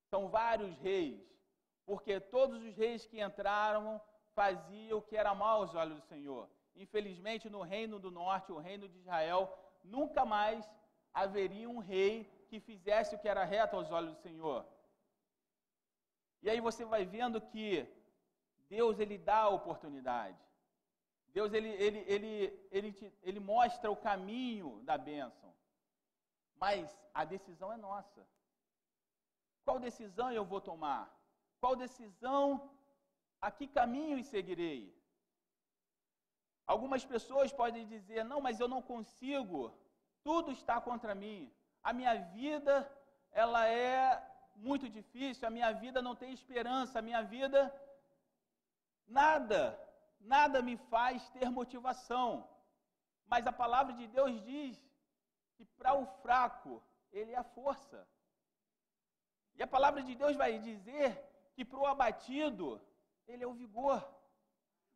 São 0.09 0.27
vários 0.29 0.77
reis, 0.79 1.21
porque 1.85 2.19
todos 2.19 2.61
os 2.63 2.75
reis 2.75 3.05
que 3.05 3.21
entraram 3.21 4.01
faziam 4.33 4.99
o 4.99 5.01
que 5.01 5.15
era 5.15 5.33
mal 5.35 5.61
aos 5.61 5.75
olhos 5.75 5.97
do 6.01 6.07
Senhor. 6.07 6.49
Infelizmente, 6.75 7.49
no 7.49 7.61
reino 7.61 7.99
do 7.99 8.09
norte, 8.09 8.51
o 8.51 8.57
reino 8.57 8.87
de 8.87 8.97
Israel, 8.97 9.41
nunca 9.83 10.25
mais 10.25 10.69
haveria 11.13 11.69
um 11.69 11.79
rei 11.79 12.23
que 12.47 12.59
fizesse 12.59 13.15
o 13.15 13.19
que 13.19 13.27
era 13.27 13.43
reto 13.43 13.75
aos 13.75 13.91
olhos 13.91 14.15
do 14.15 14.21
Senhor. 14.21 14.65
E 16.41 16.49
aí 16.49 16.61
você 16.61 16.85
vai 16.85 17.05
vendo 17.05 17.41
que 17.41 17.87
Deus 18.69 18.99
ele 18.99 19.17
dá 19.17 19.39
a 19.39 19.49
oportunidade. 19.49 20.37
Deus 21.33 21.53
ele, 21.53 21.69
ele, 21.69 21.99
ele, 22.07 22.67
ele, 22.71 22.91
te, 22.91 23.13
ele 23.21 23.39
mostra 23.39 23.91
o 23.91 23.95
caminho 23.95 24.81
da 24.83 24.97
bênção. 24.97 25.53
Mas 26.55 26.97
a 27.13 27.23
decisão 27.25 27.71
é 27.71 27.77
nossa. 27.77 28.25
Qual 29.69 29.79
decisão 29.79 30.31
eu 30.31 30.45
vou 30.51 30.61
tomar? 30.69 31.03
Qual 31.61 31.75
decisão, 31.85 32.43
a 33.39 33.51
que 33.57 33.67
caminho 33.67 34.23
seguirei? 34.23 34.81
Algumas 36.73 37.05
pessoas 37.13 37.53
podem 37.61 37.85
dizer: 37.93 38.23
não, 38.31 38.41
mas 38.45 38.59
eu 38.59 38.67
não 38.67 38.81
consigo, 38.81 39.59
tudo 40.23 40.51
está 40.51 40.81
contra 40.89 41.13
mim 41.23 41.39
a 41.83 41.93
minha 41.93 42.15
vida 42.39 42.73
ela 43.31 43.67
é 43.67 43.99
muito 44.55 44.89
difícil, 44.89 45.47
a 45.47 45.51
minha 45.51 45.71
vida 45.71 46.01
não 46.01 46.15
tem 46.15 46.33
esperança, 46.33 46.99
a 46.99 47.01
minha 47.01 47.21
vida 47.21 47.59
nada, 49.07 49.61
nada 50.19 50.61
me 50.61 50.75
faz 50.77 51.29
ter 51.29 51.49
motivação. 51.49 52.49
Mas 53.25 53.45
a 53.47 53.51
palavra 53.51 53.93
de 53.93 54.07
Deus 54.07 54.43
diz 54.43 54.77
que 55.55 55.65
para 55.65 55.93
o 55.93 56.05
fraco 56.21 56.83
ele 57.11 57.31
é 57.31 57.37
a 57.37 57.43
força. 57.43 58.07
E 59.57 59.63
a 59.63 59.67
palavra 59.67 60.01
de 60.01 60.13
Deus 60.15 60.35
vai 60.35 60.59
dizer 60.59 61.09
que 61.55 61.65
para 61.65 61.79
o 61.79 61.85
abatido 61.85 62.81
ele 63.27 63.43
é 63.43 63.47
o 63.47 63.53
vigor. 63.63 63.99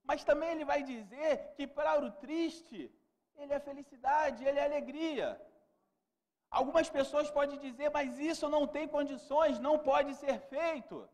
Mas 0.03 0.23
também 0.23 0.49
ele 0.51 0.65
vai 0.65 0.81
dizer 0.83 1.53
que 1.55 1.65
para 1.65 1.93
o 2.03 2.11
triste 2.11 2.81
ele 3.35 3.53
é 3.53 3.59
felicidade, 3.59 4.45
ele 4.45 4.59
é 4.59 4.65
alegria. 4.65 5.27
Algumas 6.49 6.89
pessoas 6.89 7.31
podem 7.31 7.57
dizer, 7.57 7.89
mas 7.89 8.19
isso 8.19 8.47
não 8.55 8.67
tem 8.67 8.87
condições, 8.87 9.59
não 9.59 9.75
pode 9.79 10.13
ser 10.15 10.39
feito. 10.53 11.09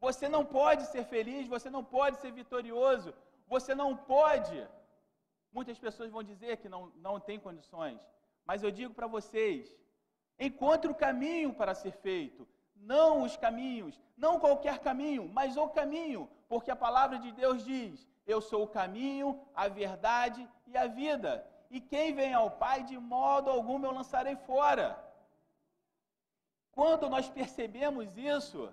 Você 0.00 0.28
não 0.28 0.44
pode 0.44 0.84
ser 0.86 1.04
feliz, 1.04 1.46
você 1.46 1.68
não 1.68 1.84
pode 1.84 2.18
ser 2.22 2.30
vitorioso, 2.32 3.12
você 3.46 3.74
não 3.74 3.96
pode. 3.96 4.58
Muitas 5.52 5.78
pessoas 5.78 6.10
vão 6.10 6.22
dizer 6.22 6.56
que 6.58 6.68
não, 6.68 6.82
não 6.96 7.18
tem 7.18 7.38
condições, 7.38 7.98
mas 8.44 8.62
eu 8.62 8.70
digo 8.70 8.94
para 8.94 9.06
vocês: 9.06 9.76
encontre 10.38 10.90
o 10.90 10.94
caminho 10.94 11.52
para 11.52 11.74
ser 11.74 11.92
feito, 11.92 12.46
não 12.80 13.22
os 13.22 13.36
caminhos, 13.36 14.00
não 14.16 14.40
qualquer 14.40 14.78
caminho, 14.78 15.28
mas 15.28 15.56
o 15.56 15.68
caminho, 15.68 16.28
porque 16.48 16.70
a 16.70 16.76
palavra 16.76 17.18
de 17.18 17.32
Deus 17.32 17.64
diz: 17.64 18.06
Eu 18.26 18.40
sou 18.40 18.64
o 18.64 18.68
caminho, 18.68 19.40
a 19.54 19.68
verdade 19.68 20.48
e 20.66 20.76
a 20.76 20.86
vida 20.86 21.46
e 21.70 21.80
quem 21.80 22.14
vem 22.14 22.32
ao 22.34 22.50
Pai, 22.50 22.82
de 22.82 22.98
modo 22.98 23.50
algum 23.50 23.82
eu 23.84 23.92
lançarei 23.92 24.36
fora. 24.36 24.98
Quando 26.72 27.08
nós 27.08 27.28
percebemos 27.28 28.16
isso, 28.16 28.72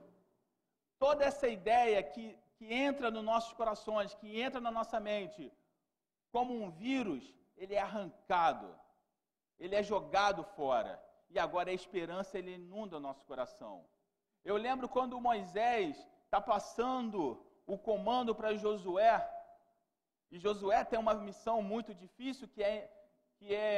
toda 0.97 1.25
essa 1.25 1.47
ideia 1.47 2.01
que, 2.01 2.37
que 2.55 2.73
entra 2.73 3.11
nos 3.11 3.23
nossos 3.23 3.53
corações, 3.53 4.13
que 4.13 4.39
entra 4.39 4.61
na 4.61 4.71
nossa 4.71 4.99
mente, 4.99 5.51
como 6.31 6.53
um 6.53 6.69
vírus, 6.69 7.33
ele 7.57 7.75
é 7.75 7.81
arrancado, 7.81 8.73
ele 9.59 9.75
é 9.75 9.83
jogado 9.83 10.43
fora. 10.43 11.01
E 11.29 11.39
agora 11.39 11.69
a 11.71 11.73
esperança 11.73 12.37
ele 12.37 12.55
inunda 12.55 12.97
o 12.97 12.99
nosso 12.99 13.25
coração. 13.25 13.83
Eu 14.45 14.57
lembro 14.57 14.87
quando 14.87 15.19
Moisés 15.19 15.97
está 16.23 16.39
passando 16.39 17.43
o 17.65 17.79
comando 17.79 18.35
para 18.35 18.55
Josué, 18.55 19.15
e 20.29 20.37
Josué 20.37 20.83
tem 20.83 20.99
uma 20.99 21.15
missão 21.15 21.63
muito 21.63 21.95
difícil 21.95 22.47
que 22.47 22.61
é, 22.61 22.75
que 23.37 23.55
é 23.55 23.75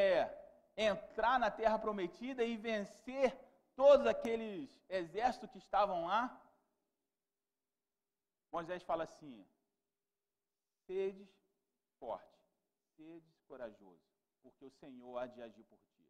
entrar 0.75 1.39
na 1.39 1.49
terra 1.49 1.80
prometida 1.80 2.43
e 2.43 2.58
vencer 2.58 3.34
todos 3.77 4.06
aqueles 4.06 4.69
exércitos 4.89 5.49
que 5.49 5.58
estavam 5.58 6.06
lá. 6.08 6.21
Moisés 8.51 8.84
fala 8.84 9.03
assim: 9.06 9.47
sedes 10.86 11.30
forte, 11.97 12.39
sedes 12.97 13.39
corajoso, 13.47 14.03
porque 14.41 14.65
o 14.65 14.71
Senhor 14.71 15.17
há 15.17 15.27
de 15.27 15.41
agir 15.41 15.63
por 15.63 15.80
ti. 15.95 16.06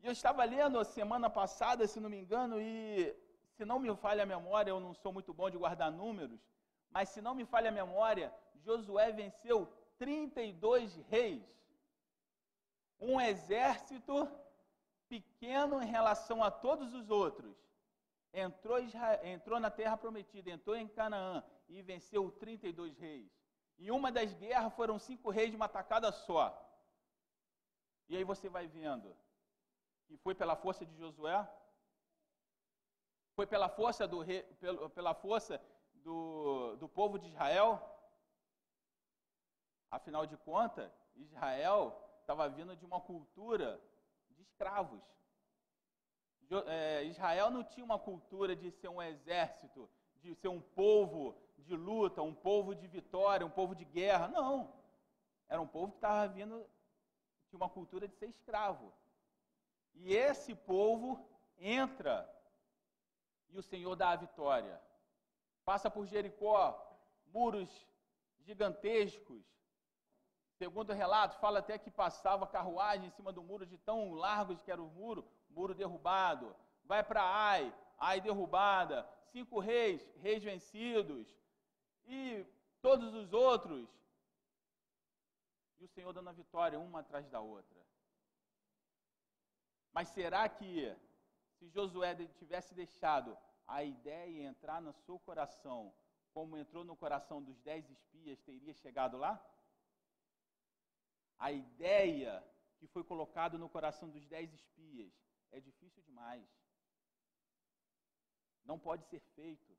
E 0.00 0.06
eu 0.06 0.12
estava 0.12 0.42
lendo 0.42 0.84
semana 0.84 1.30
passada, 1.30 1.86
se 1.86 2.00
não 2.00 2.10
me 2.10 2.18
engano, 2.18 2.60
e 2.60 3.14
se 3.56 3.64
não 3.64 3.78
me 3.78 3.94
falha 3.96 4.22
a 4.22 4.26
memória, 4.26 4.70
eu 4.70 4.80
não 4.80 4.94
sou 4.94 5.12
muito 5.12 5.32
bom 5.32 5.50
de 5.50 5.58
guardar 5.58 5.90
números, 5.90 6.40
mas 6.90 7.08
se 7.10 7.20
não 7.20 7.34
me 7.34 7.44
falha 7.44 7.68
a 7.70 7.72
memória, 7.72 8.32
Josué 8.64 9.12
venceu 9.12 9.66
32 9.98 10.96
reis. 11.08 11.42
Um 13.00 13.20
exército 13.20 14.28
pequeno 15.08 15.82
em 15.82 15.86
relação 15.86 16.42
a 16.42 16.50
todos 16.50 16.94
os 16.94 17.10
outros. 17.10 17.56
Entrou, 18.32 18.78
entrou 19.22 19.60
na 19.60 19.70
terra 19.70 19.96
prometida, 19.96 20.50
entrou 20.50 20.74
em 20.76 20.88
Canaã 20.88 21.44
e 21.68 21.82
venceu 21.82 22.30
32 22.30 22.96
reis. 22.98 23.30
Em 23.78 23.90
uma 23.90 24.10
das 24.12 24.32
guerras 24.34 24.72
foram 24.74 24.98
cinco 24.98 25.30
reis 25.30 25.50
de 25.50 25.56
uma 25.56 25.68
tacada 25.68 26.10
só. 26.12 26.44
E 28.08 28.16
aí 28.16 28.24
você 28.24 28.48
vai 28.48 28.66
vendo 28.66 29.14
que 30.06 30.16
foi 30.18 30.34
pela 30.34 30.54
força 30.54 30.84
de 30.84 30.94
Josué, 30.96 31.48
foi 33.34 33.46
pela 33.46 33.68
força 33.68 34.06
do 34.06 34.20
rei, 34.20 34.42
pela 34.94 35.14
força 35.14 35.60
do, 35.94 36.76
do 36.76 36.88
povo 36.88 37.18
de 37.18 37.28
Israel. 37.28 37.80
Afinal 39.90 40.26
de 40.26 40.36
contas, 40.38 40.90
Israel 41.16 41.98
estava 42.20 42.48
vindo 42.48 42.76
de 42.76 42.84
uma 42.84 43.00
cultura 43.00 43.80
de 44.30 44.42
escravos. 44.42 45.00
É, 46.66 47.04
Israel 47.04 47.50
não 47.50 47.64
tinha 47.64 47.84
uma 47.84 47.98
cultura 47.98 48.54
de 48.54 48.70
ser 48.70 48.88
um 48.88 49.00
exército, 49.00 49.88
de 50.16 50.34
ser 50.34 50.48
um 50.48 50.60
povo 50.60 51.34
de 51.58 51.74
luta, 51.74 52.22
um 52.22 52.34
povo 52.34 52.74
de 52.74 52.86
vitória, 52.86 53.46
um 53.46 53.50
povo 53.50 53.74
de 53.74 53.84
guerra. 53.84 54.28
Não. 54.28 54.72
Era 55.48 55.60
um 55.60 55.66
povo 55.66 55.92
que 55.92 55.98
estava 55.98 56.28
vindo 56.28 56.66
de 57.48 57.56
uma 57.56 57.68
cultura 57.68 58.06
de 58.06 58.14
ser 58.16 58.28
escravo. 58.28 58.92
E 59.94 60.14
esse 60.14 60.54
povo 60.54 61.26
entra 61.58 62.28
e 63.52 63.58
o 63.58 63.62
Senhor 63.62 63.94
dá 63.94 64.10
a 64.10 64.16
vitória 64.16 64.80
passa 65.64 65.90
por 65.90 66.06
Jericó, 66.06 66.62
muros 67.26 67.70
gigantescos. 68.40 69.42
Segundo 70.58 70.90
o 70.90 70.94
relato, 70.94 71.38
fala 71.38 71.58
até 71.58 71.78
que 71.78 71.90
passava 71.90 72.46
carruagem 72.46 73.06
em 73.06 73.10
cima 73.10 73.32
do 73.32 73.42
muro 73.42 73.66
de 73.66 73.78
tão 73.78 74.12
largos 74.12 74.62
que 74.62 74.70
era 74.70 74.82
o 74.82 74.90
muro, 74.90 75.26
muro 75.48 75.74
derrubado. 75.74 76.54
Vai 76.84 77.02
para 77.02 77.22
Ai, 77.22 77.74
Ai 77.98 78.20
derrubada. 78.20 79.08
Cinco 79.32 79.58
reis, 79.58 80.06
reis 80.18 80.42
vencidos. 80.42 81.36
E 82.04 82.44
todos 82.80 83.14
os 83.14 83.32
outros. 83.32 83.88
E 85.78 85.84
o 85.84 85.88
Senhor 85.88 86.12
dando 86.12 86.28
a 86.28 86.32
vitória 86.32 86.78
uma 86.78 87.00
atrás 87.00 87.28
da 87.28 87.40
outra. 87.40 87.80
Mas 89.92 90.08
será 90.08 90.48
que 90.48 90.94
se 91.62 91.68
Josué 91.68 92.12
tivesse 92.40 92.74
deixado 92.74 93.38
a 93.68 93.84
ideia 93.84 94.48
entrar 94.48 94.82
no 94.82 94.92
seu 94.92 95.16
coração, 95.20 95.94
como 96.32 96.56
entrou 96.56 96.84
no 96.84 96.96
coração 96.96 97.40
dos 97.40 97.60
dez 97.60 97.88
espias, 97.88 98.40
teria 98.40 98.74
chegado 98.74 99.16
lá? 99.16 99.40
A 101.38 101.52
ideia 101.52 102.44
que 102.78 102.88
foi 102.88 103.04
colocada 103.04 103.56
no 103.56 103.68
coração 103.68 104.10
dos 104.10 104.26
dez 104.26 104.52
espias 104.52 105.12
é 105.52 105.60
difícil 105.60 106.02
demais. 106.02 106.48
Não 108.64 108.76
pode 108.76 109.04
ser 109.04 109.20
feito. 109.20 109.78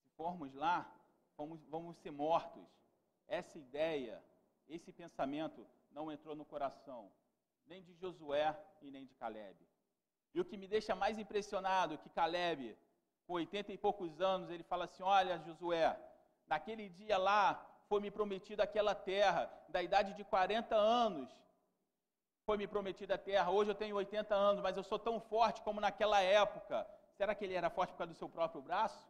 Se 0.00 0.08
formos 0.10 0.54
lá, 0.54 0.78
vamos, 1.36 1.60
vamos 1.64 1.96
ser 1.98 2.12
mortos. 2.12 2.68
Essa 3.26 3.58
ideia, 3.58 4.24
esse 4.68 4.92
pensamento 4.92 5.68
não 5.90 6.10
entrou 6.12 6.36
no 6.36 6.44
coração. 6.44 7.12
Nem 7.66 7.82
de 7.82 7.94
Josué 7.94 8.56
e 8.80 8.90
nem 8.90 9.06
de 9.06 9.14
Caleb. 9.14 9.56
E 10.34 10.40
o 10.40 10.44
que 10.44 10.56
me 10.56 10.66
deixa 10.66 10.94
mais 10.94 11.18
impressionado 11.18 11.98
que 11.98 12.08
Caleb, 12.10 12.76
com 13.26 13.34
80 13.34 13.72
e 13.72 13.78
poucos 13.78 14.20
anos, 14.20 14.50
ele 14.50 14.62
fala 14.62 14.84
assim: 14.84 15.02
Olha, 15.02 15.38
Josué, 15.40 15.98
naquele 16.46 16.88
dia 16.88 17.18
lá 17.18 17.66
foi 17.88 18.00
me 18.00 18.10
prometida 18.10 18.62
aquela 18.62 18.94
terra, 18.94 19.52
da 19.68 19.82
idade 19.82 20.14
de 20.14 20.24
40 20.24 20.74
anos, 20.74 21.30
foi 22.44 22.56
me 22.56 22.66
prometida 22.66 23.14
a 23.14 23.18
terra. 23.18 23.50
Hoje 23.50 23.70
eu 23.70 23.74
tenho 23.74 23.96
80 23.96 24.34
anos, 24.34 24.62
mas 24.62 24.76
eu 24.76 24.82
sou 24.82 24.98
tão 24.98 25.20
forte 25.20 25.62
como 25.62 25.80
naquela 25.80 26.20
época. 26.20 26.86
Será 27.16 27.34
que 27.34 27.44
ele 27.44 27.54
era 27.54 27.70
forte 27.70 27.90
por 27.90 27.98
causa 27.98 28.12
do 28.12 28.18
seu 28.18 28.28
próprio 28.28 28.62
braço? 28.62 29.06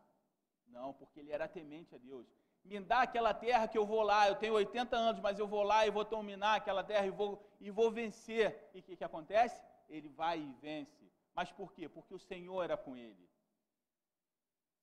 Não, 0.66 0.92
porque 0.92 1.20
ele 1.20 1.32
era 1.32 1.46
temente 1.48 1.94
a 1.94 1.98
Deus. 1.98 2.26
Me 2.64 2.78
dá 2.80 3.02
aquela 3.02 3.34
terra 3.34 3.66
que 3.68 3.76
eu 3.76 3.84
vou 3.84 4.02
lá. 4.02 4.28
Eu 4.28 4.36
tenho 4.36 4.54
80 4.54 4.96
anos, 4.96 5.20
mas 5.20 5.38
eu 5.38 5.46
vou 5.46 5.62
lá 5.62 5.86
e 5.86 5.90
vou 5.90 6.04
dominar 6.04 6.56
aquela 6.56 6.84
terra 6.84 7.06
e 7.06 7.10
vou, 7.10 7.44
e 7.60 7.70
vou 7.70 7.90
vencer. 7.90 8.70
E 8.74 8.80
o 8.80 8.82
que, 8.82 8.96
que 8.96 9.04
acontece? 9.04 9.60
Ele 9.88 10.08
vai 10.08 10.38
e 10.40 10.52
vence. 10.60 11.10
Mas 11.34 11.50
por 11.50 11.72
quê? 11.72 11.88
Porque 11.88 12.14
o 12.14 12.18
Senhor 12.18 12.62
era 12.62 12.76
com 12.76 12.96
ele. 12.96 13.28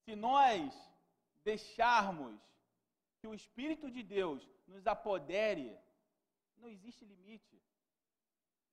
Se 0.03 0.15
nós 0.15 0.73
deixarmos 1.43 2.39
que 3.19 3.27
o 3.27 3.33
Espírito 3.33 3.89
de 3.89 4.03
Deus 4.03 4.47
nos 4.67 4.85
apodere, 4.87 5.77
não 6.57 6.69
existe 6.69 7.05
limite. 7.05 7.61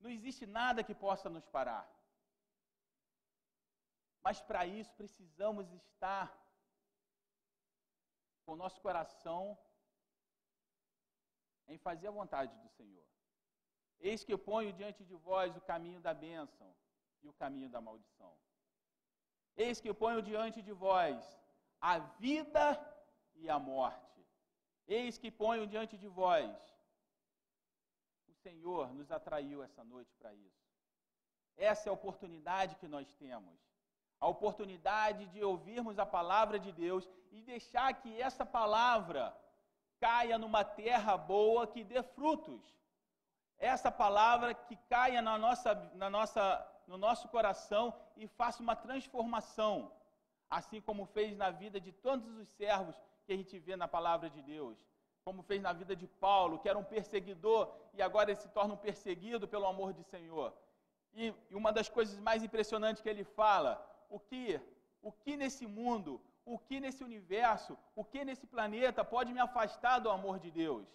Não 0.01 0.11
existe 0.11 0.47
nada 0.47 0.85
que 0.85 0.95
possa 0.95 1.29
nos 1.29 1.47
parar. 1.47 1.89
Mas 4.23 4.41
para 4.41 4.67
isso 4.67 4.93
precisamos 4.95 5.71
estar 5.73 6.27
com 8.47 8.53
o 8.53 8.61
nosso 8.63 8.81
coração 8.81 9.59
em 11.69 11.79
fazer 11.87 12.07
a 12.09 12.19
vontade 12.21 12.57
do 12.63 12.69
Senhor. 12.69 13.05
Eis 13.99 14.25
que 14.25 14.33
eu 14.33 14.39
ponho 14.39 14.73
diante 14.73 15.05
de 15.05 15.17
vós 15.29 15.55
o 15.57 15.61
caminho 15.73 16.01
da 16.01 16.15
bênção 16.15 16.75
e 17.23 17.29
o 17.29 17.35
caminho 17.43 17.69
da 17.69 17.81
maldição. 17.81 18.33
Eis 19.57 19.81
que 19.81 19.89
eu 19.89 19.95
ponho 19.95 20.23
diante 20.23 20.63
de 20.63 20.73
vós 20.73 21.19
a 21.81 21.99
vida 22.25 22.65
e 23.35 23.51
a 23.51 23.59
morte. 23.59 24.25
Eis 24.87 25.19
que 25.19 25.31
ponho 25.31 25.67
diante 25.67 25.99
de 25.99 26.09
vós 26.09 26.77
Senhor 28.47 28.95
nos 28.95 29.11
atraiu 29.11 29.61
essa 29.61 29.83
noite 29.83 30.15
para 30.15 30.33
isso. 30.33 30.65
Essa 31.57 31.89
é 31.89 31.91
a 31.91 31.93
oportunidade 31.93 32.77
que 32.77 32.87
nós 32.87 33.13
temos. 33.15 33.59
A 34.21 34.27
oportunidade 34.29 35.27
de 35.27 35.45
ouvirmos 35.45 35.99
a 35.99 36.07
palavra 36.07 36.59
de 36.59 36.73
Deus 36.73 37.09
e 37.31 37.41
deixar 37.43 37.93
que 37.95 38.21
essa 38.21 38.45
palavra 38.45 39.37
caia 40.01 40.39
numa 40.39 40.65
terra 40.65 41.17
boa 41.17 41.67
que 41.67 41.85
dê 41.85 42.03
frutos. 42.03 42.63
Essa 43.59 43.91
palavra 43.91 44.55
que 44.55 44.77
caia 44.89 45.23
na 45.23 45.39
nossa, 45.39 45.75
na 45.95 46.11
nossa, 46.11 46.43
no 46.87 46.97
nosso 46.97 47.29
coração 47.29 47.95
e 48.17 48.27
faça 48.27 48.63
uma 48.63 48.77
transformação, 48.77 49.93
assim 50.51 50.81
como 50.81 51.07
fez 51.07 51.37
na 51.37 51.51
vida 51.51 51.81
de 51.81 51.93
todos 51.93 52.29
os 52.39 52.49
servos 52.49 53.01
que 53.25 53.33
a 53.33 53.37
gente 53.37 53.59
vê 53.59 53.77
na 53.77 53.89
palavra 53.89 54.29
de 54.31 54.43
Deus 54.43 54.77
como 55.27 55.43
fez 55.43 55.61
na 55.61 55.73
vida 55.73 55.97
de 55.97 56.07
Paulo, 56.07 56.61
que 56.61 56.69
era 56.69 56.79
um 56.79 56.85
perseguidor 56.85 57.63
e 57.93 58.01
agora 58.01 58.31
ele 58.31 58.39
se 58.41 58.49
torna 58.51 58.75
um 58.75 58.77
perseguido 58.77 59.49
pelo 59.49 59.67
amor 59.67 59.93
de 59.93 60.05
Senhor. 60.05 60.55
E, 61.13 61.35
e 61.51 61.55
uma 61.57 61.73
das 61.73 61.89
coisas 61.89 62.17
mais 62.21 62.45
impressionantes 62.45 63.03
que 63.03 63.09
ele 63.09 63.25
fala, 63.25 63.73
o 64.09 64.19
que, 64.19 64.61
o 65.03 65.13
que 65.13 65.37
nesse 65.37 65.67
mundo, 65.67 66.21
o 66.45 66.59
que 66.59 66.81
nesse 66.81 67.03
universo, 67.03 67.77
o 67.95 68.05
que 68.05 68.25
nesse 68.25 68.47
planeta 68.47 69.05
pode 69.05 69.33
me 69.33 69.41
afastar 69.41 69.99
do 69.99 70.11
amor 70.11 70.39
de 70.39 70.51
Deus? 70.51 70.87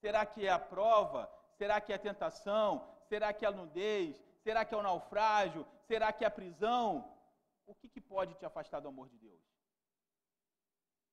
Será 0.00 0.24
que 0.26 0.46
é 0.46 0.50
a 0.50 0.58
prova? 0.58 1.30
Será 1.56 1.80
que 1.80 1.92
é 1.92 1.96
a 1.96 1.98
tentação? 1.98 2.88
Será 3.08 3.32
que 3.32 3.44
é 3.44 3.48
a 3.48 3.52
nudez? 3.52 4.22
Será 4.42 4.64
que 4.64 4.74
é 4.74 4.78
o 4.78 4.82
naufrágio? 4.82 5.66
Será 5.86 6.12
que 6.12 6.24
é 6.24 6.26
a 6.26 6.30
prisão? 6.30 7.12
O 7.66 7.74
que, 7.74 7.88
que 7.88 8.00
pode 8.00 8.34
te 8.34 8.44
afastar 8.46 8.80
do 8.80 8.88
amor 8.88 9.08
de 9.08 9.18
Deus? 9.18 9.42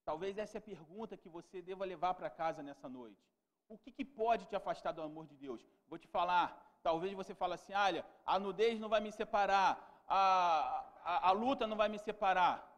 Talvez 0.05 0.37
essa 0.37 0.57
é 0.57 0.59
a 0.59 0.61
pergunta 0.61 1.17
que 1.17 1.27
você 1.27 1.61
deva 1.61 1.83
levar 1.83 2.13
para 2.13 2.29
casa 2.29 2.61
nessa 2.61 2.87
noite. 2.87 3.25
O 3.67 3.77
que, 3.77 3.91
que, 3.91 4.05
pode 4.05 4.45
te 4.45 4.55
afastar 4.55 4.91
do 4.91 5.01
amor 5.01 5.25
de 5.25 5.35
Deus? 5.35 5.65
Vou 5.87 5.97
te 5.97 6.07
falar. 6.07 6.79
Talvez 6.83 7.13
você 7.13 7.33
fale 7.33 7.55
assim: 7.55 7.73
olha, 7.73 8.05
a 8.23 8.37
nudez 8.37 8.79
não 8.79 8.87
vai 8.87 9.01
me 9.01 9.11
separar, 9.11 9.94
a, 10.07 10.85
a, 11.03 11.29
a 11.29 11.31
luta 11.31 11.67
não 11.67 11.77
vai 11.77 11.89
me 11.89 11.99
separar. 11.99 12.71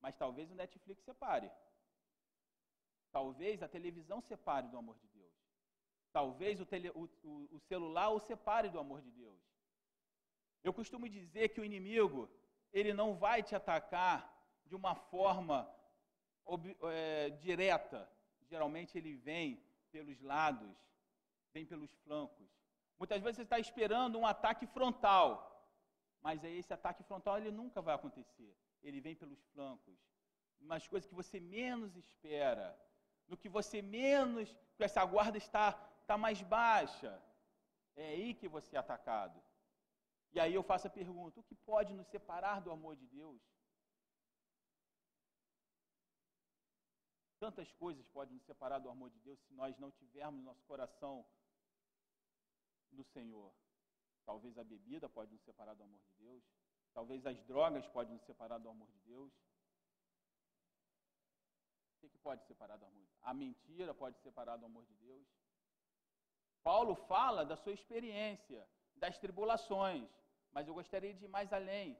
Mas 0.00 0.16
talvez 0.16 0.50
o 0.50 0.54
Netflix 0.54 1.02
separe. 1.02 1.50
Talvez 3.10 3.62
a 3.62 3.68
televisão 3.68 4.20
separe 4.20 4.68
do 4.68 4.76
amor 4.76 4.98
de 4.98 5.08
Deus. 5.08 5.32
Talvez 6.12 6.60
o, 6.60 6.66
tele, 6.66 6.90
o, 6.90 7.08
o, 7.50 7.58
celular 7.60 8.10
o 8.10 8.20
separe 8.20 8.68
do 8.68 8.78
amor 8.78 9.00
de 9.00 9.10
Deus. 9.10 9.40
Eu 10.62 10.72
costumo 10.72 11.08
dizer 11.08 11.48
que 11.50 11.60
o 11.60 11.64
inimigo, 11.64 12.30
ele 12.72 12.92
não 12.92 13.14
vai 13.14 13.42
te 13.42 13.54
atacar 13.54 14.30
de 14.66 14.74
uma 14.74 14.94
forma 14.94 15.68
é, 16.82 17.30
direta. 17.30 18.08
Geralmente 18.48 18.96
ele 18.96 19.14
vem 19.14 19.62
pelos 19.90 20.20
lados, 20.20 20.76
vem 21.52 21.64
pelos 21.64 21.92
flancos. 22.04 22.48
Muitas 22.98 23.20
vezes 23.22 23.36
você 23.36 23.42
está 23.42 23.58
esperando 23.58 24.18
um 24.18 24.26
ataque 24.26 24.66
frontal, 24.66 25.53
mas 26.24 26.42
aí 26.42 26.56
esse 26.58 26.72
ataque 26.72 27.02
frontal 27.04 27.36
ele 27.36 27.50
nunca 27.50 27.82
vai 27.82 27.94
acontecer. 27.94 28.56
Ele 28.82 28.98
vem 28.98 29.14
pelos 29.14 29.42
flancos. 29.52 29.98
Umas 30.58 30.88
coisas 30.88 31.06
que 31.06 31.14
você 31.14 31.38
menos 31.38 31.94
espera, 31.96 32.66
no 33.28 33.36
que 33.36 33.50
você 33.56 33.82
menos, 33.82 34.48
que 34.74 34.84
essa 34.84 35.04
guarda 35.04 35.36
está, 35.36 35.66
está 36.00 36.16
mais 36.16 36.40
baixa. 36.40 37.22
É 37.94 38.06
aí 38.08 38.32
que 38.32 38.48
você 38.48 38.74
é 38.74 38.78
atacado. 38.78 39.38
E 40.32 40.40
aí 40.40 40.54
eu 40.54 40.62
faço 40.62 40.86
a 40.86 40.90
pergunta: 40.90 41.40
o 41.40 41.44
que 41.44 41.54
pode 41.54 41.92
nos 41.92 42.08
separar 42.08 42.60
do 42.60 42.70
amor 42.70 42.96
de 42.96 43.06
Deus? 43.06 43.42
Tantas 47.38 47.70
coisas 47.72 48.08
podem 48.08 48.34
nos 48.34 48.44
separar 48.44 48.78
do 48.78 48.88
amor 48.88 49.10
de 49.10 49.18
Deus 49.20 49.38
se 49.42 49.52
nós 49.52 49.78
não 49.78 49.90
tivermos 49.90 50.42
nosso 50.42 50.64
coração 50.64 51.26
no 52.90 53.04
Senhor. 53.04 53.52
Talvez 54.24 54.56
a 54.58 54.64
bebida 54.64 55.08
pode 55.08 55.32
nos 55.32 55.42
separar 55.42 55.74
do 55.74 55.82
amor 55.82 56.00
de 56.00 56.12
Deus. 56.24 56.42
Talvez 56.92 57.26
as 57.26 57.40
drogas 57.42 57.86
podem 57.88 58.14
nos 58.14 58.24
separar 58.24 58.58
do 58.58 58.68
amor 58.68 58.90
de 58.90 59.00
Deus. 59.00 59.32
O 62.02 62.08
que 62.08 62.18
pode 62.18 62.44
separar 62.44 62.76
do 62.76 62.84
amor 62.84 63.00
de 63.00 63.08
Deus? 63.08 63.18
A 63.22 63.34
mentira 63.34 63.92
pode 63.94 64.18
separar 64.20 64.56
do 64.56 64.66
amor 64.66 64.84
de 64.86 64.94
Deus. 64.94 65.26
Paulo 66.62 66.94
fala 66.94 67.44
da 67.44 67.56
sua 67.56 67.72
experiência, 67.72 68.66
das 68.96 69.18
tribulações, 69.18 70.08
mas 70.52 70.66
eu 70.66 70.74
gostaria 70.74 71.12
de 71.12 71.24
ir 71.24 71.28
mais 71.28 71.52
além, 71.52 71.98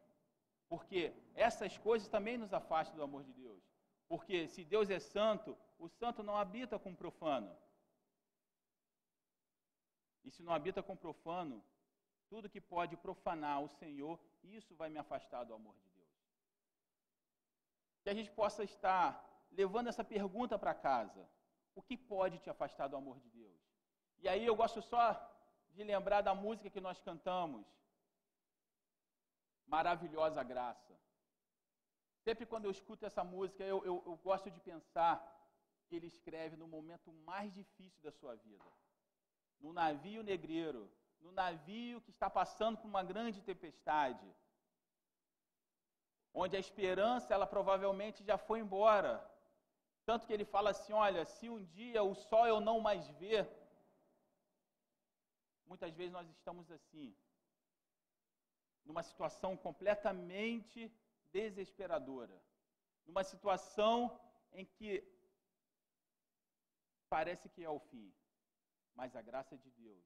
porque 0.69 1.13
essas 1.35 1.77
coisas 1.77 2.09
também 2.09 2.39
nos 2.39 2.53
afastam 2.55 2.97
do 2.97 3.03
amor 3.03 3.25
de 3.25 3.33
Deus. 3.33 3.63
Porque 4.09 4.49
se 4.49 4.65
Deus 4.65 4.89
é 4.91 4.99
santo, 4.99 5.57
o 5.79 5.89
santo 5.89 6.23
não 6.23 6.37
habita 6.37 6.79
com 6.79 6.93
o 6.93 6.97
profano. 6.97 7.55
E 10.25 10.31
se 10.31 10.43
não 10.43 10.53
habita 10.53 10.83
com 10.83 10.95
o 10.95 10.97
profano, 10.97 11.63
tudo 12.35 12.53
que 12.55 12.61
pode 12.77 12.95
profanar 13.05 13.59
o 13.63 13.69
Senhor, 13.81 14.15
isso 14.43 14.73
vai 14.81 14.89
me 14.95 14.99
afastar 15.03 15.43
do 15.49 15.55
amor 15.59 15.75
de 15.83 15.89
Deus. 15.99 16.15
Que 18.03 18.11
a 18.13 18.17
gente 18.19 18.31
possa 18.41 18.63
estar 18.71 19.05
levando 19.61 19.91
essa 19.91 20.05
pergunta 20.15 20.59
para 20.63 20.75
casa. 20.89 21.23
O 21.79 21.83
que 21.89 21.97
pode 21.97 22.39
te 22.45 22.51
afastar 22.55 22.89
do 22.89 22.97
amor 22.97 23.21
de 23.25 23.29
Deus? 23.41 23.61
E 24.23 24.29
aí 24.33 24.45
eu 24.45 24.57
gosto 24.63 24.83
só 24.83 25.05
de 25.77 25.85
lembrar 25.93 26.23
da 26.29 26.35
música 26.35 26.73
que 26.75 26.81
nós 26.81 26.99
cantamos. 27.09 27.65
Maravilhosa 29.77 30.43
graça. 30.53 30.95
Sempre 32.27 32.47
quando 32.51 32.65
eu 32.65 32.73
escuto 32.77 33.07
essa 33.07 33.23
música, 33.23 33.63
eu, 33.63 33.79
eu, 33.91 33.97
eu 34.11 34.17
gosto 34.29 34.51
de 34.51 34.61
pensar 34.71 35.15
que 35.87 35.95
ele 35.95 36.09
escreve 36.15 36.57
no 36.57 36.67
momento 36.77 37.13
mais 37.31 37.49
difícil 37.61 38.03
da 38.03 38.11
sua 38.11 38.35
vida. 38.35 38.71
No 39.61 39.73
navio 39.73 40.23
negreiro, 40.33 40.83
no 41.25 41.33
navio 41.33 42.01
que 42.03 42.11
está 42.11 42.29
passando 42.29 42.77
por 42.79 42.87
uma 42.87 43.03
grande 43.03 43.41
tempestade, 43.41 44.27
onde 46.33 46.57
a 46.57 46.61
esperança 46.67 47.33
ela 47.33 47.47
provavelmente 47.47 48.23
já 48.23 48.37
foi 48.37 48.59
embora. 48.61 49.13
Tanto 50.05 50.27
que 50.27 50.33
ele 50.33 50.45
fala 50.45 50.71
assim: 50.71 50.93
olha, 50.93 51.25
se 51.25 51.49
um 51.49 51.65
dia 51.79 52.03
o 52.03 52.15
sol 52.15 52.47
eu 52.47 52.61
não 52.61 52.79
mais 52.89 53.09
ver, 53.23 53.43
muitas 55.67 55.95
vezes 55.95 56.13
nós 56.13 56.29
estamos 56.29 56.71
assim, 56.71 57.17
numa 58.85 59.03
situação 59.03 59.57
completamente 59.57 60.93
desesperadora, 61.33 62.39
numa 63.07 63.25
situação 63.25 64.21
em 64.53 64.67
que 64.67 64.91
parece 67.09 67.49
que 67.49 67.65
é 67.65 67.71
o 67.71 67.79
fim, 67.79 68.13
mas 68.95 69.17
a 69.17 69.23
graça 69.23 69.57
de 69.57 69.71
Deus, 69.71 70.05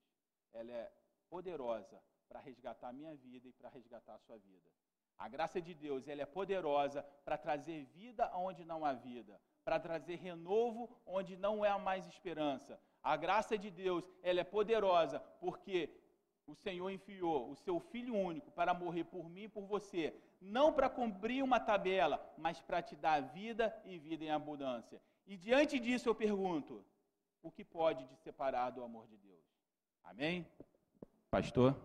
ela 0.53 0.71
é 0.71 0.91
poderosa 1.29 2.01
para 2.27 2.39
resgatar 2.39 2.89
a 2.89 2.93
minha 2.93 3.15
vida 3.15 3.47
e 3.47 3.53
para 3.53 3.69
resgatar 3.69 4.15
a 4.15 4.19
sua 4.19 4.37
vida. 4.37 4.69
A 5.17 5.27
graça 5.27 5.61
de 5.61 5.73
Deus, 5.73 6.07
ela 6.07 6.21
é 6.21 6.25
poderosa 6.25 7.03
para 7.25 7.37
trazer 7.37 7.83
vida 7.85 8.31
onde 8.35 8.63
não 8.63 8.85
há 8.85 8.93
vida, 8.93 9.39
para 9.65 9.79
trazer 9.79 10.15
renovo 10.15 10.89
onde 11.05 11.35
não 11.35 11.63
há 11.63 11.77
mais 11.77 12.07
esperança. 12.07 12.79
A 13.03 13.17
graça 13.17 13.57
de 13.57 13.69
Deus, 13.69 14.03
ela 14.23 14.39
é 14.39 14.43
poderosa 14.43 15.19
porque 15.39 15.89
o 16.47 16.55
Senhor 16.55 16.89
enviou 16.89 17.51
o 17.51 17.55
seu 17.55 17.79
Filho 17.79 18.15
único 18.15 18.49
para 18.51 18.73
morrer 18.73 19.03
por 19.03 19.29
mim 19.29 19.43
e 19.43 19.49
por 19.49 19.65
você, 19.65 20.15
não 20.41 20.73
para 20.73 20.89
cumprir 20.89 21.43
uma 21.43 21.59
tabela, 21.59 22.17
mas 22.37 22.61
para 22.61 22.81
te 22.81 22.95
dar 22.95 23.21
vida 23.21 23.75
e 23.85 23.99
vida 23.99 24.23
em 24.23 24.31
abundância. 24.31 25.01
E 25.27 25.37
diante 25.37 25.79
disso 25.79 26.09
eu 26.09 26.15
pergunto: 26.15 26.83
o 27.43 27.51
que 27.51 27.63
pode 27.63 28.07
te 28.07 28.15
separar 28.17 28.71
do 28.71 28.83
amor 28.83 29.05
de 29.07 29.17
Deus? 29.17 29.45
Amém? 30.03 30.47
Pastor? 31.31 31.75